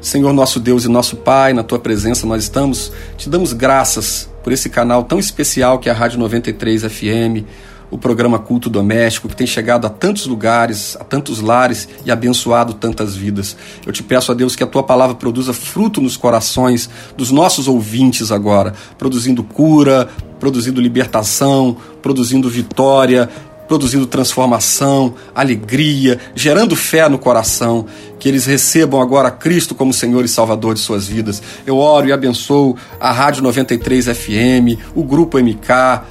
Senhor 0.00 0.32
nosso 0.32 0.58
Deus 0.58 0.84
e 0.84 0.88
nosso 0.88 1.16
Pai, 1.16 1.52
na 1.52 1.62
tua 1.62 1.78
presença 1.78 2.26
nós 2.26 2.42
estamos, 2.42 2.90
te 3.16 3.28
damos 3.28 3.52
graças 3.52 4.29
por 4.42 4.52
esse 4.52 4.68
canal 4.68 5.04
tão 5.04 5.18
especial 5.18 5.78
que 5.78 5.88
é 5.88 5.92
a 5.92 5.94
Rádio 5.94 6.18
93 6.18 6.84
FM, 6.84 7.44
o 7.90 7.98
programa 7.98 8.38
Culto 8.38 8.70
Doméstico, 8.70 9.28
que 9.28 9.34
tem 9.34 9.46
chegado 9.46 9.86
a 9.86 9.90
tantos 9.90 10.26
lugares, 10.26 10.96
a 11.00 11.04
tantos 11.04 11.40
lares 11.40 11.88
e 12.04 12.10
abençoado 12.10 12.74
tantas 12.74 13.16
vidas. 13.16 13.56
Eu 13.84 13.92
te 13.92 14.02
peço 14.02 14.30
a 14.30 14.34
Deus 14.34 14.54
que 14.54 14.62
a 14.62 14.66
tua 14.66 14.82
palavra 14.82 15.16
produza 15.16 15.52
fruto 15.52 16.00
nos 16.00 16.16
corações 16.16 16.88
dos 17.16 17.30
nossos 17.30 17.66
ouvintes 17.66 18.30
agora, 18.30 18.74
produzindo 18.96 19.42
cura, 19.42 20.08
produzindo 20.38 20.80
libertação, 20.80 21.76
produzindo 22.00 22.48
vitória, 22.48 23.28
produzindo 23.70 24.04
transformação, 24.04 25.14
alegria, 25.32 26.18
gerando 26.34 26.74
fé 26.74 27.08
no 27.08 27.20
coração, 27.20 27.86
que 28.18 28.28
eles 28.28 28.44
recebam 28.44 29.00
agora 29.00 29.30
Cristo 29.30 29.76
como 29.76 29.92
Senhor 29.92 30.24
e 30.24 30.28
Salvador 30.28 30.74
de 30.74 30.80
suas 30.80 31.06
vidas. 31.06 31.40
Eu 31.64 31.78
oro 31.78 32.08
e 32.08 32.12
abençoo 32.12 32.76
a 32.98 33.12
Rádio 33.12 33.44
93 33.44 34.06
FM, 34.06 34.76
o 34.92 35.04
Grupo 35.04 35.38
MK, 35.38 36.02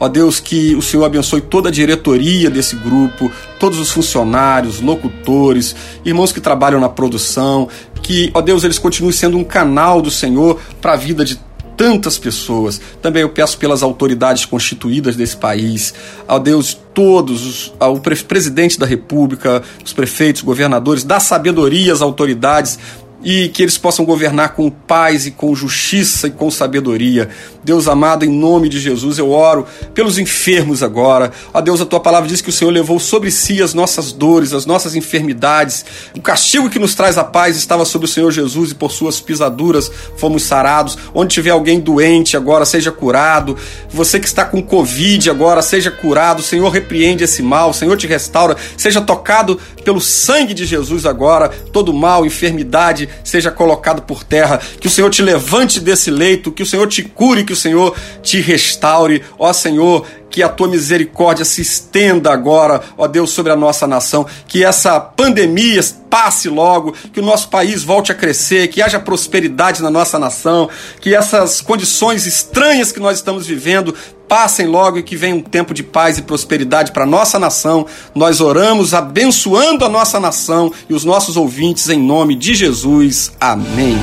Ó 0.00 0.08
Deus, 0.08 0.40
que 0.40 0.74
o 0.74 0.80
Senhor 0.80 1.04
abençoe 1.04 1.42
toda 1.42 1.68
a 1.68 1.72
diretoria 1.72 2.48
desse 2.48 2.76
grupo, 2.76 3.30
todos 3.58 3.78
os 3.78 3.90
funcionários, 3.90 4.80
locutores, 4.80 5.76
irmãos 6.02 6.32
que 6.32 6.40
trabalham 6.40 6.80
na 6.80 6.88
produção, 6.88 7.68
que, 8.02 8.30
ó 8.32 8.40
Deus, 8.40 8.64
eles 8.64 8.78
continuem 8.78 9.12
sendo 9.12 9.36
um 9.36 9.44
canal 9.44 10.00
do 10.00 10.10
Senhor 10.10 10.58
para 10.80 10.94
a 10.94 10.96
vida 10.96 11.26
de 11.26 11.38
tantas 11.76 12.18
pessoas. 12.18 12.80
Também 13.02 13.22
eu 13.22 13.28
peço 13.28 13.58
pelas 13.58 13.82
autoridades 13.82 14.44
constituídas 14.44 15.16
desse 15.16 15.36
país, 15.36 15.94
ao 16.26 16.40
Deus, 16.40 16.78
todos, 16.94 17.72
ao 17.78 18.00
presidente 18.00 18.78
da 18.78 18.86
República, 18.86 19.62
os 19.84 19.92
prefeitos, 19.92 20.42
governadores, 20.42 21.04
dá 21.04 21.20
sabedoria 21.20 21.92
às 21.92 22.00
autoridades 22.00 22.78
e 23.22 23.48
que 23.48 23.62
eles 23.62 23.78
possam 23.78 24.04
governar 24.04 24.54
com 24.54 24.70
paz 24.70 25.26
e 25.26 25.30
com 25.30 25.54
justiça 25.54 26.26
e 26.26 26.30
com 26.30 26.50
sabedoria. 26.50 27.28
Deus 27.64 27.88
amado, 27.88 28.24
em 28.24 28.28
nome 28.28 28.68
de 28.68 28.78
Jesus, 28.78 29.18
eu 29.18 29.30
oro 29.30 29.66
pelos 29.92 30.18
enfermos 30.18 30.82
agora. 30.82 31.32
Ó 31.52 31.60
Deus, 31.60 31.80
a 31.80 31.86
tua 31.86 31.98
palavra 31.98 32.28
diz 32.28 32.40
que 32.40 32.50
o 32.50 32.52
Senhor 32.52 32.70
levou 32.70 33.00
sobre 33.00 33.30
si 33.30 33.60
as 33.60 33.74
nossas 33.74 34.12
dores, 34.12 34.52
as 34.52 34.66
nossas 34.66 34.94
enfermidades. 34.94 35.84
O 36.14 36.20
castigo 36.20 36.70
que 36.70 36.78
nos 36.78 36.94
traz 36.94 37.18
a 37.18 37.24
paz 37.24 37.56
estava 37.56 37.84
sobre 37.84 38.06
o 38.06 38.08
Senhor 38.08 38.30
Jesus 38.30 38.70
e 38.70 38.74
por 38.74 38.92
suas 38.92 39.20
pisaduras 39.20 39.90
fomos 40.16 40.44
sarados. 40.44 40.96
Onde 41.12 41.34
tiver 41.34 41.50
alguém 41.50 41.80
doente 41.80 42.36
agora, 42.36 42.64
seja 42.64 42.92
curado. 42.92 43.56
Você 43.90 44.20
que 44.20 44.26
está 44.26 44.44
com 44.44 44.62
Covid 44.62 45.28
agora, 45.28 45.62
seja 45.62 45.90
curado. 45.90 46.40
O 46.40 46.44
Senhor 46.44 46.68
repreende 46.70 47.24
esse 47.24 47.42
mal, 47.42 47.70
o 47.70 47.74
Senhor 47.74 47.96
te 47.96 48.06
restaura. 48.06 48.56
Seja 48.76 49.00
tocado 49.00 49.58
pelo 49.84 50.00
sangue 50.00 50.54
de 50.54 50.64
Jesus 50.64 51.04
agora. 51.04 51.48
Todo 51.48 51.92
mal, 51.92 52.24
enfermidade, 52.24 53.05
seja 53.24 53.50
colocado 53.50 54.02
por 54.02 54.24
terra. 54.24 54.60
Que 54.80 54.86
o 54.86 54.90
Senhor 54.90 55.10
te 55.10 55.22
levante 55.22 55.80
desse 55.80 56.10
leito, 56.10 56.52
que 56.52 56.62
o 56.62 56.66
Senhor 56.66 56.86
te 56.88 57.02
cure, 57.02 57.44
que 57.44 57.52
o 57.52 57.56
Senhor 57.56 57.94
te 58.22 58.40
restaure. 58.40 59.22
Ó 59.38 59.52
Senhor, 59.52 60.06
que 60.30 60.42
a 60.42 60.48
tua 60.48 60.68
misericórdia 60.68 61.44
se 61.44 61.62
estenda 61.62 62.32
agora, 62.32 62.82
ó 62.96 63.06
Deus, 63.06 63.30
sobre 63.30 63.52
a 63.52 63.56
nossa 63.56 63.86
nação, 63.86 64.26
que 64.46 64.64
essa 64.64 65.00
pandemia 65.00 65.80
passe 66.16 66.48
logo, 66.48 66.94
que 67.12 67.20
o 67.20 67.22
nosso 67.22 67.50
país 67.50 67.84
volte 67.84 68.10
a 68.10 68.14
crescer, 68.14 68.68
que 68.68 68.80
haja 68.80 68.98
prosperidade 68.98 69.82
na 69.82 69.90
nossa 69.90 70.18
nação, 70.18 70.66
que 70.98 71.14
essas 71.14 71.60
condições 71.60 72.24
estranhas 72.24 72.90
que 72.90 72.98
nós 72.98 73.18
estamos 73.18 73.46
vivendo 73.46 73.94
passem 74.26 74.66
logo 74.66 74.96
e 74.96 75.02
que 75.02 75.14
venha 75.14 75.36
um 75.36 75.42
tempo 75.42 75.74
de 75.74 75.82
paz 75.82 76.16
e 76.16 76.22
prosperidade 76.22 76.90
para 76.90 77.02
a 77.02 77.06
nossa 77.06 77.38
nação. 77.38 77.84
Nós 78.14 78.40
oramos 78.40 78.94
abençoando 78.94 79.84
a 79.84 79.90
nossa 79.90 80.18
nação 80.18 80.72
e 80.88 80.94
os 80.94 81.04
nossos 81.04 81.36
ouvintes 81.36 81.90
em 81.90 82.00
nome 82.00 82.34
de 82.34 82.54
Jesus. 82.54 83.32
Amém. 83.38 83.98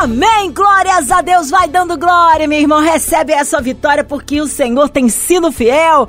Amém! 0.00 0.52
Glórias 0.52 1.10
a 1.10 1.22
Deus, 1.22 1.50
vai 1.50 1.66
dando 1.66 1.98
glória, 1.98 2.46
meu 2.46 2.60
irmão. 2.60 2.80
Recebe 2.80 3.32
essa 3.32 3.60
vitória 3.60 4.04
porque 4.04 4.40
o 4.40 4.46
Senhor 4.46 4.88
tem 4.88 5.08
sido 5.08 5.50
fiel. 5.50 6.08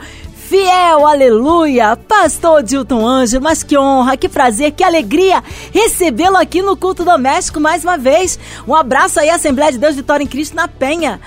Fiel, 0.52 1.08
aleluia! 1.08 1.96
Pastor 1.96 2.62
Dilton 2.62 3.08
Anjo, 3.08 3.40
mas 3.40 3.64
que 3.64 3.78
honra, 3.78 4.18
que 4.18 4.28
prazer, 4.28 4.74
que 4.74 4.84
alegria 4.84 5.42
recebê-lo 5.74 6.36
aqui 6.36 6.62
no 6.62 6.76
culto 6.76 7.06
doméstico 7.06 7.58
mais 7.58 7.86
uma 7.86 7.98
vez. 7.98 8.38
Um 8.68 8.76
abraço 8.76 9.18
aí, 9.22 9.30
Assembleia 9.30 9.72
de 9.72 9.78
Deus 9.78 9.96
Vitória 9.96 10.26
em 10.26 10.28
Cristo 10.28 10.54
na 10.54 10.68
Penha. 10.68 11.22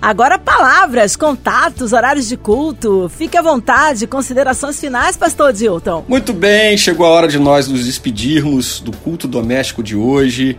Agora, 0.00 0.38
palavras, 0.38 1.16
contatos, 1.16 1.92
horários 1.92 2.28
de 2.28 2.36
culto. 2.36 3.10
Fique 3.12 3.36
à 3.36 3.42
vontade, 3.42 4.06
considerações 4.06 4.78
finais, 4.78 5.16
Pastor 5.16 5.52
Dilton. 5.52 6.04
Muito 6.06 6.32
bem, 6.32 6.78
chegou 6.78 7.04
a 7.04 7.10
hora 7.10 7.26
de 7.26 7.40
nós 7.40 7.66
nos 7.66 7.84
despedirmos 7.84 8.78
do 8.78 8.92
culto 8.98 9.26
doméstico 9.26 9.82
de 9.82 9.96
hoje. 9.96 10.56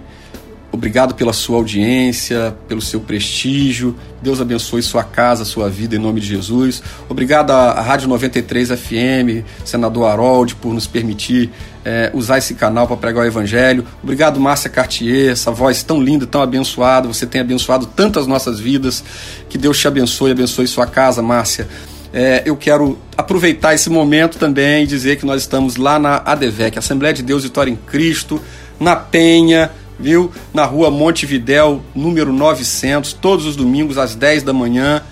Obrigado 0.71 1.15
pela 1.15 1.33
sua 1.33 1.57
audiência, 1.57 2.55
pelo 2.67 2.81
seu 2.81 2.99
prestígio. 2.99 3.95
Deus 4.21 4.39
abençoe 4.39 4.83
sua 4.83 5.03
casa, 5.03 5.43
sua 5.43 5.67
vida, 5.67 5.95
em 5.95 5.99
nome 5.99 6.21
de 6.21 6.27
Jesus. 6.27 6.83
Obrigado 7.09 7.51
à 7.51 7.81
Rádio 7.81 8.07
93 8.07 8.69
FM, 8.69 9.43
senador 9.65 10.05
Harold, 10.07 10.55
por 10.55 10.71
nos 10.71 10.85
permitir 10.85 11.49
é, 11.83 12.11
usar 12.13 12.37
esse 12.37 12.53
canal 12.53 12.87
para 12.87 12.97
pregar 12.97 13.23
o 13.23 13.27
Evangelho. 13.27 13.83
Obrigado, 14.03 14.39
Márcia 14.39 14.69
Cartier, 14.69 15.31
essa 15.31 15.51
voz 15.51 15.81
tão 15.81 16.01
linda, 16.01 16.27
tão 16.27 16.41
abençoada. 16.41 17.07
Você 17.07 17.25
tem 17.25 17.41
abençoado 17.41 17.87
tantas 17.87 18.27
nossas 18.27 18.59
vidas. 18.59 19.03
Que 19.49 19.57
Deus 19.57 19.79
te 19.79 19.87
abençoe, 19.87 20.31
abençoe 20.31 20.67
sua 20.67 20.85
casa, 20.85 21.21
Márcia. 21.23 21.67
É, 22.13 22.43
eu 22.45 22.55
quero 22.55 22.97
aproveitar 23.17 23.73
esse 23.73 23.89
momento 23.89 24.37
também 24.37 24.83
e 24.83 24.87
dizer 24.87 25.17
que 25.17 25.25
nós 25.25 25.41
estamos 25.41 25.77
lá 25.77 25.97
na 25.97 26.21
ADVEC, 26.25 26.77
Assembleia 26.77 27.13
de 27.13 27.23
Deus 27.23 27.43
Vitória 27.43 27.71
em 27.71 27.75
Cristo, 27.75 28.41
na 28.79 28.95
Penha, 28.95 29.71
viu? 29.99 30.31
Na 30.53 30.65
rua 30.65 30.89
Montevidéu, 30.89 31.81
número 31.93 32.31
900, 32.31 33.13
todos 33.13 33.45
os 33.45 33.55
domingos 33.55 33.97
às 33.97 34.15
10 34.15 34.43
da 34.43 34.53
manhã, 34.53 35.03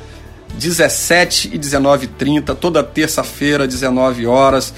17 0.57 1.51
e 1.53 1.59
19h30, 1.59 2.55
toda 2.55 2.83
terça-feira, 2.83 3.67
19 3.67 4.25
horas. 4.25 4.73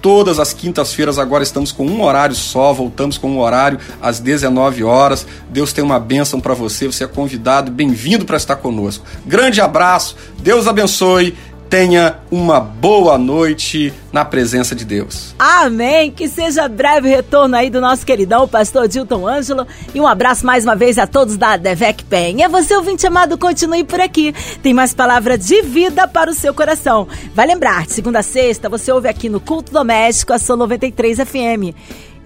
Todas 0.00 0.38
as 0.38 0.54
quintas-feiras 0.54 1.18
agora 1.18 1.42
estamos 1.42 1.72
com 1.72 1.86
um 1.86 2.02
horário 2.02 2.34
só, 2.34 2.72
voltamos 2.72 3.18
com 3.18 3.32
um 3.32 3.38
horário 3.38 3.78
às 4.00 4.18
19 4.18 4.82
horas. 4.82 5.26
Deus 5.50 5.74
tem 5.74 5.84
uma 5.84 6.00
bênção 6.00 6.40
para 6.40 6.54
você, 6.54 6.86
você 6.86 7.04
é 7.04 7.06
convidado, 7.06 7.70
bem-vindo 7.70 8.24
para 8.24 8.38
estar 8.38 8.56
conosco. 8.56 9.04
Grande 9.26 9.60
abraço, 9.60 10.16
Deus 10.38 10.66
abençoe 10.66 11.36
tenha 11.70 12.18
uma 12.32 12.58
boa 12.58 13.16
noite 13.16 13.94
na 14.12 14.24
presença 14.24 14.74
de 14.74 14.84
Deus. 14.84 15.36
Amém. 15.38 16.10
Que 16.10 16.26
seja 16.28 16.68
breve 16.68 17.08
retorno 17.08 17.54
aí 17.54 17.70
do 17.70 17.80
nosso 17.80 18.04
queridão, 18.04 18.48
pastor 18.48 18.88
Dilton 18.88 19.24
Ângelo. 19.24 19.64
E 19.94 20.00
um 20.00 20.06
abraço 20.06 20.44
mais 20.44 20.64
uma 20.64 20.74
vez 20.74 20.98
a 20.98 21.06
todos 21.06 21.36
da 21.36 21.56
Devec 21.56 22.04
Pen. 22.04 22.42
É 22.42 22.48
você, 22.48 22.74
ouvinte 22.74 23.06
amado, 23.06 23.38
continue 23.38 23.84
por 23.84 24.00
aqui. 24.00 24.34
Tem 24.60 24.74
mais 24.74 24.92
palavra 24.92 25.38
de 25.38 25.62
vida 25.62 26.08
para 26.08 26.32
o 26.32 26.34
seu 26.34 26.52
coração. 26.52 27.06
Vai 27.36 27.46
lembrar, 27.46 27.86
segunda 27.86 28.18
a 28.18 28.24
sexta, 28.24 28.68
você 28.68 28.90
ouve 28.90 29.08
aqui 29.08 29.28
no 29.28 29.38
Culto 29.38 29.72
Doméstico, 29.72 30.32
a 30.32 30.38
São 30.40 30.56
93 30.56 31.18
FM 31.18 32.09